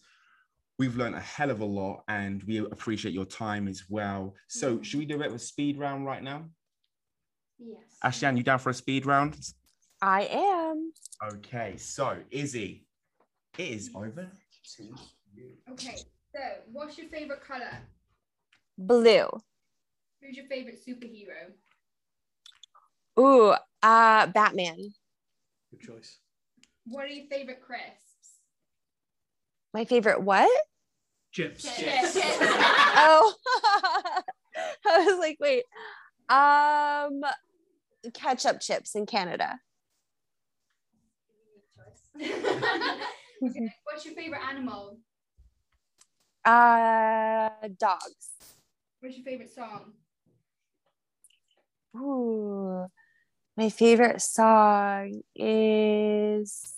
we've 0.78 0.96
learned 0.96 1.14
a 1.14 1.20
hell 1.20 1.50
of 1.50 1.60
a 1.60 1.64
lot, 1.64 2.04
and 2.08 2.42
we 2.44 2.58
appreciate 2.58 3.14
your 3.14 3.24
time 3.24 3.68
as 3.68 3.84
well. 3.88 4.34
So, 4.48 4.82
should 4.82 4.98
we 4.98 5.04
do 5.04 5.22
it 5.22 5.30
with 5.30 5.42
speed 5.42 5.78
round 5.78 6.06
right 6.06 6.22
now? 6.22 6.44
Yes. 7.58 7.78
Ashley, 8.02 8.36
you 8.38 8.42
down 8.42 8.58
for 8.58 8.70
a 8.70 8.74
speed 8.74 9.06
round? 9.06 9.36
I 10.02 10.28
am. 10.30 10.92
Okay, 11.22 11.76
so 11.76 12.16
Izzy, 12.30 12.86
it 13.58 13.68
is 13.68 13.90
over 13.94 14.28
to 14.76 14.82
you. 15.34 15.52
Okay, 15.70 15.96
so 16.34 16.40
what's 16.72 16.98
your 16.98 17.08
favorite 17.08 17.42
color? 17.42 17.78
Blue. 18.76 19.28
Who's 20.20 20.36
your 20.36 20.46
favorite 20.46 20.80
superhero? 20.84 21.52
Ooh, 23.18 23.54
uh 23.82 24.26
Batman. 24.26 24.92
Good 25.70 25.80
choice. 25.80 26.18
What 26.86 27.04
are 27.04 27.08
your 27.08 27.26
favorite 27.26 27.62
crisps? 27.62 28.13
My 29.74 29.84
favorite 29.84 30.22
what? 30.22 30.50
Chips. 31.32 31.64
Chips. 31.76 32.16
oh 32.96 33.34
i 34.86 35.04
was 35.04 35.18
like 35.18 35.36
wait 35.40 35.64
um 36.28 37.22
ketchup 38.12 38.60
chips 38.60 38.94
in 38.94 39.04
canada 39.04 39.58
what's 43.82 44.04
your 44.04 44.14
favorite 44.14 44.40
animal? 44.48 44.98
uh 46.44 47.48
dogs 47.78 48.34
What's 49.00 49.16
your 49.18 49.24
favorite 49.26 49.52
song? 49.52 49.92
Ooh, 51.94 52.86
my 53.54 53.68
favorite 53.68 54.22
song 54.22 55.20
is 55.36 56.74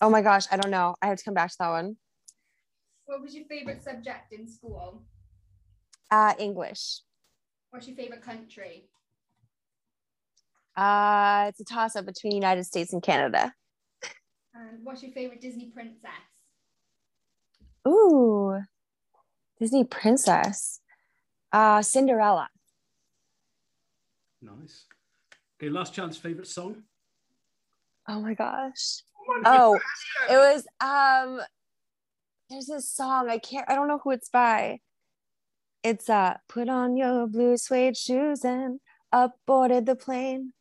oh 0.00 0.10
my 0.10 0.22
gosh 0.22 0.44
i 0.50 0.56
don't 0.56 0.70
know 0.70 0.94
i 1.02 1.06
have 1.06 1.18
to 1.18 1.24
come 1.24 1.34
back 1.34 1.50
to 1.50 1.56
that 1.58 1.70
one 1.70 1.96
What 3.06 3.22
was 3.22 3.34
your 3.34 3.46
favorite 3.46 3.82
subject 3.82 4.32
in 4.32 4.46
school? 4.48 5.02
uh 6.10 6.34
english 6.38 7.00
What's 7.70 7.86
your 7.86 7.96
favorite 7.96 8.22
country? 8.22 8.88
uh 10.76 11.46
it's 11.48 11.60
a 11.60 11.64
toss 11.64 11.96
up 11.96 12.06
between 12.06 12.32
united 12.34 12.64
states 12.64 12.92
and 12.92 13.02
canada 13.02 13.52
And 14.54 14.84
what's 14.84 15.02
your 15.02 15.12
favorite 15.12 15.40
Disney 15.40 15.70
princess? 15.70 16.24
Ooh, 17.86 18.60
disney 19.60 19.84
princess 19.84 20.80
uh 21.52 21.82
cinderella 21.82 22.48
Nice. 24.40 24.84
Okay, 25.60 25.68
last 25.68 25.94
chance. 25.94 26.16
Favorite 26.16 26.46
song? 26.46 26.84
Oh 28.08 28.20
my 28.20 28.34
gosh. 28.34 29.02
Oh, 29.44 29.78
it 30.30 30.36
was 30.36 30.66
um 30.80 31.40
there's 32.50 32.66
this 32.66 32.90
song. 32.90 33.28
I 33.28 33.38
can't 33.38 33.68
I 33.68 33.74
don't 33.74 33.88
know 33.88 34.00
who 34.02 34.10
it's 34.10 34.28
by. 34.28 34.80
It's 35.82 36.08
uh 36.08 36.38
put 36.48 36.68
on 36.68 36.96
your 36.96 37.26
blue 37.26 37.56
suede 37.56 37.96
shoes 37.96 38.44
and 38.44 38.80
up 39.12 39.36
boarded 39.46 39.86
the 39.86 39.96
plane. 39.96 40.52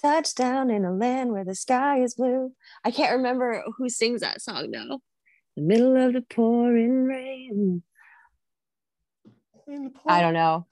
Touchdown 0.00 0.70
in 0.70 0.84
a 0.84 0.92
land 0.92 1.32
where 1.32 1.44
the 1.44 1.54
sky 1.54 2.00
is 2.02 2.14
blue. 2.14 2.52
I 2.84 2.90
can't 2.90 3.12
remember 3.12 3.62
who 3.76 3.88
sings 3.88 4.22
that 4.22 4.40
song 4.40 4.70
though. 4.70 5.00
The 5.56 5.62
middle 5.62 5.96
of 5.96 6.14
the 6.14 6.22
pouring 6.22 7.04
rain. 7.04 7.82
I 10.06 10.20
don't 10.20 10.34
know. 10.34 10.66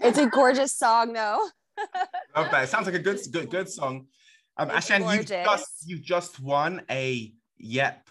It's 0.00 0.18
a 0.18 0.26
gorgeous 0.26 0.72
song 0.72 1.12
though. 1.12 1.48
Love 2.36 2.50
that. 2.50 2.64
It 2.64 2.68
sounds 2.68 2.86
like 2.86 2.94
a 2.94 3.00
good, 3.00 3.20
good, 3.30 3.50
good 3.50 3.68
song. 3.68 4.06
Um, 4.56 4.70
Ashan, 4.70 5.16
you've 5.16 5.26
just 5.26 5.68
you've 5.86 6.02
just 6.02 6.40
won 6.40 6.82
a 6.90 7.32
Yep 7.58 8.08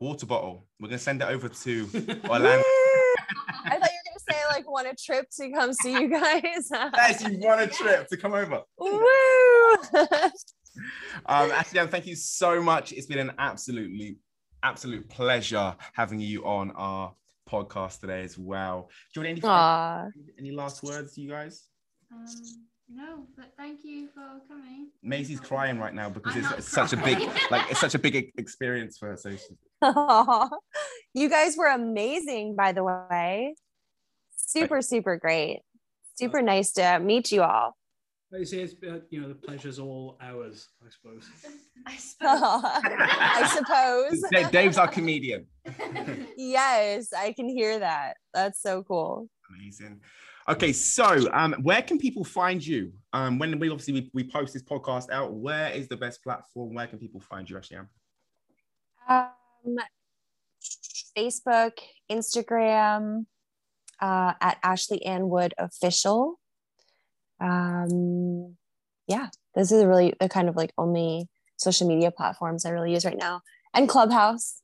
water 0.00 0.26
bottle. 0.26 0.66
We're 0.78 0.88
gonna 0.88 0.98
send 0.98 1.22
it 1.22 1.28
over 1.28 1.48
to 1.48 1.82
Orlando. 2.28 2.64
I 3.64 3.70
thought 3.70 3.72
you 3.72 3.76
were 3.78 3.78
gonna 3.78 4.30
say 4.30 4.38
like 4.50 4.70
want 4.70 4.88
a 4.88 4.94
trip 4.94 5.28
to 5.38 5.50
come 5.52 5.72
see 5.72 5.92
you 5.92 6.08
guys. 6.08 6.68
yes, 6.72 7.22
you 7.22 7.38
want 7.40 7.60
a 7.60 7.66
trip 7.66 8.08
to 8.08 8.16
come 8.16 8.32
over. 8.32 8.62
Woo! 8.78 9.76
Um, 11.26 11.50
Ashley 11.50 11.84
thank 11.88 12.06
you 12.06 12.16
so 12.16 12.62
much. 12.62 12.92
It's 12.92 13.06
been 13.06 13.18
an 13.18 13.32
absolutely, 13.38 14.18
absolute 14.62 15.08
pleasure 15.08 15.74
having 15.92 16.20
you 16.20 16.44
on 16.44 16.70
our 16.72 17.12
podcast 17.48 18.00
today 18.00 18.22
as 18.22 18.38
well. 18.38 18.88
Do 19.12 19.20
you 19.20 19.26
want 19.26 19.38
any 19.38 19.42
Aw. 19.42 20.06
any 20.38 20.52
last 20.52 20.82
words, 20.82 21.18
you 21.18 21.28
guys? 21.28 21.64
Um, 22.12 22.26
no, 22.92 23.26
but 23.36 23.52
thank 23.56 23.80
you 23.84 24.08
for 24.08 24.40
coming. 24.48 24.88
Maisie's 25.02 25.40
crying 25.40 25.78
right 25.78 25.94
now 25.94 26.10
because 26.10 26.34
I'm 26.34 26.40
it's, 26.40 26.50
not 26.50 26.58
it's 26.58 26.68
such 26.68 26.92
a 26.92 26.96
big, 26.96 27.18
like, 27.50 27.70
it's 27.70 27.80
such 27.80 27.94
a 27.94 27.98
big 27.98 28.32
experience 28.36 28.98
for 28.98 29.10
her. 29.10 29.16
So 29.16 29.30
she's 29.30 29.52
you 31.14 31.28
guys 31.28 31.56
were 31.56 31.68
amazing, 31.68 32.56
by 32.56 32.72
the 32.72 32.84
way. 32.84 33.54
Super, 34.36 34.82
super 34.82 35.16
great. 35.16 35.60
Super 36.18 36.42
nice 36.42 36.72
to 36.72 36.98
meet 36.98 37.32
you 37.32 37.42
all. 37.42 37.76
Like 38.32 38.40
you 38.40 38.46
say, 38.46 38.58
it's, 38.58 38.74
you 39.10 39.20
know, 39.20 39.28
the 39.28 39.34
pleasure's 39.34 39.78
all 39.78 40.16
ours, 40.20 40.68
I 40.84 40.88
suppose. 40.90 41.28
I 41.86 41.96
suppose. 41.96 42.62
I 42.64 43.52
suppose. 43.56 44.50
Dave's 44.52 44.78
our 44.78 44.86
comedian. 44.86 45.46
Yes, 46.36 47.12
I 47.12 47.32
can 47.32 47.48
hear 47.48 47.78
that. 47.78 48.14
That's 48.32 48.62
so 48.62 48.84
cool. 48.84 49.28
Amazing. 49.58 50.00
Okay, 50.50 50.72
so 50.72 51.28
um, 51.32 51.54
where 51.62 51.80
can 51.80 51.96
people 51.96 52.24
find 52.24 52.64
you? 52.66 52.92
Um, 53.12 53.38
when 53.38 53.56
we 53.60 53.70
obviously 53.70 53.94
we, 53.94 54.10
we 54.12 54.24
post 54.24 54.52
this 54.52 54.64
podcast 54.64 55.08
out, 55.10 55.32
where 55.32 55.70
is 55.70 55.86
the 55.86 55.96
best 55.96 56.24
platform? 56.24 56.74
Where 56.74 56.88
can 56.88 56.98
people 56.98 57.20
find 57.20 57.48
you, 57.48 57.56
Ashley? 57.56 57.78
Um, 59.08 59.30
Facebook, 61.16 61.78
Instagram, 62.10 63.26
uh, 64.00 64.32
at 64.40 64.58
Ashley 64.64 65.06
Ann 65.06 65.28
Wood 65.28 65.54
Official. 65.56 66.40
Um, 67.40 68.56
yeah, 69.06 69.28
are 69.56 69.64
the 69.64 69.86
really 69.86 70.14
the 70.18 70.28
kind 70.28 70.48
of 70.48 70.56
like 70.56 70.72
only 70.76 71.28
social 71.58 71.86
media 71.86 72.10
platforms 72.10 72.64
I 72.64 72.70
really 72.70 72.92
use 72.92 73.04
right 73.04 73.16
now, 73.16 73.42
and 73.72 73.88
Clubhouse. 73.88 74.62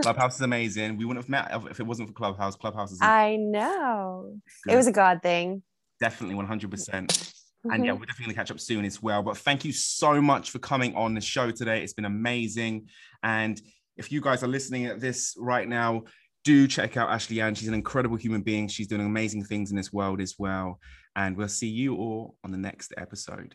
Clubhouse 0.00 0.36
is 0.36 0.40
amazing. 0.40 0.96
We 0.96 1.04
wouldn't 1.04 1.24
have 1.24 1.28
met 1.30 1.50
if- 1.70 1.80
it 1.80 1.86
wasn't 1.86 2.08
for 2.08 2.14
Clubhouse. 2.14 2.56
Clubhouse 2.56 2.92
is 2.92 2.98
I 3.02 3.36
know 3.36 4.36
it 4.68 4.76
was 4.76 4.86
a 4.86 4.92
God 4.92 5.20
thing. 5.22 5.62
definitely 6.00 6.34
100%. 6.36 7.32
And 7.64 7.82
Mhm. 7.82 7.86
yeah, 7.86 7.92
we're 7.92 8.04
definitely 8.04 8.26
gonna 8.34 8.34
catch 8.34 8.50
up 8.50 8.60
soon 8.60 8.84
as 8.84 9.02
well. 9.02 9.22
But 9.22 9.38
thank 9.38 9.64
you 9.64 9.72
so 9.72 10.20
much 10.20 10.50
for 10.50 10.58
coming 10.58 10.94
on 10.94 11.14
the 11.14 11.20
show 11.20 11.50
today. 11.50 11.82
It's 11.82 11.94
been 11.94 12.04
amazing. 12.04 12.88
And 13.22 13.60
if 13.96 14.12
you 14.12 14.20
guys 14.20 14.42
are 14.42 14.48
listening 14.48 14.84
at 14.86 15.00
this 15.00 15.34
right 15.38 15.66
now, 15.66 16.02
do 16.44 16.68
check 16.68 16.98
out 16.98 17.08
Ashley 17.08 17.40
Ann. 17.40 17.54
She's 17.54 17.68
an 17.68 17.74
incredible 17.74 18.16
human 18.16 18.42
being. 18.42 18.68
She's 18.68 18.86
doing 18.86 19.00
amazing 19.00 19.44
things 19.44 19.70
in 19.70 19.76
this 19.78 19.90
world 19.92 20.20
as 20.20 20.34
well. 20.38 20.78
And 21.16 21.36
we'll 21.38 21.48
see 21.48 21.68
you 21.68 21.96
all 21.96 22.36
on 22.44 22.50
the 22.50 22.58
next 22.58 22.92
episode. 22.98 23.54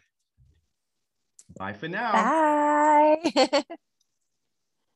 Bye 1.57 1.73
for 1.73 1.87
now. 1.87 2.11
Bye. 2.13 3.63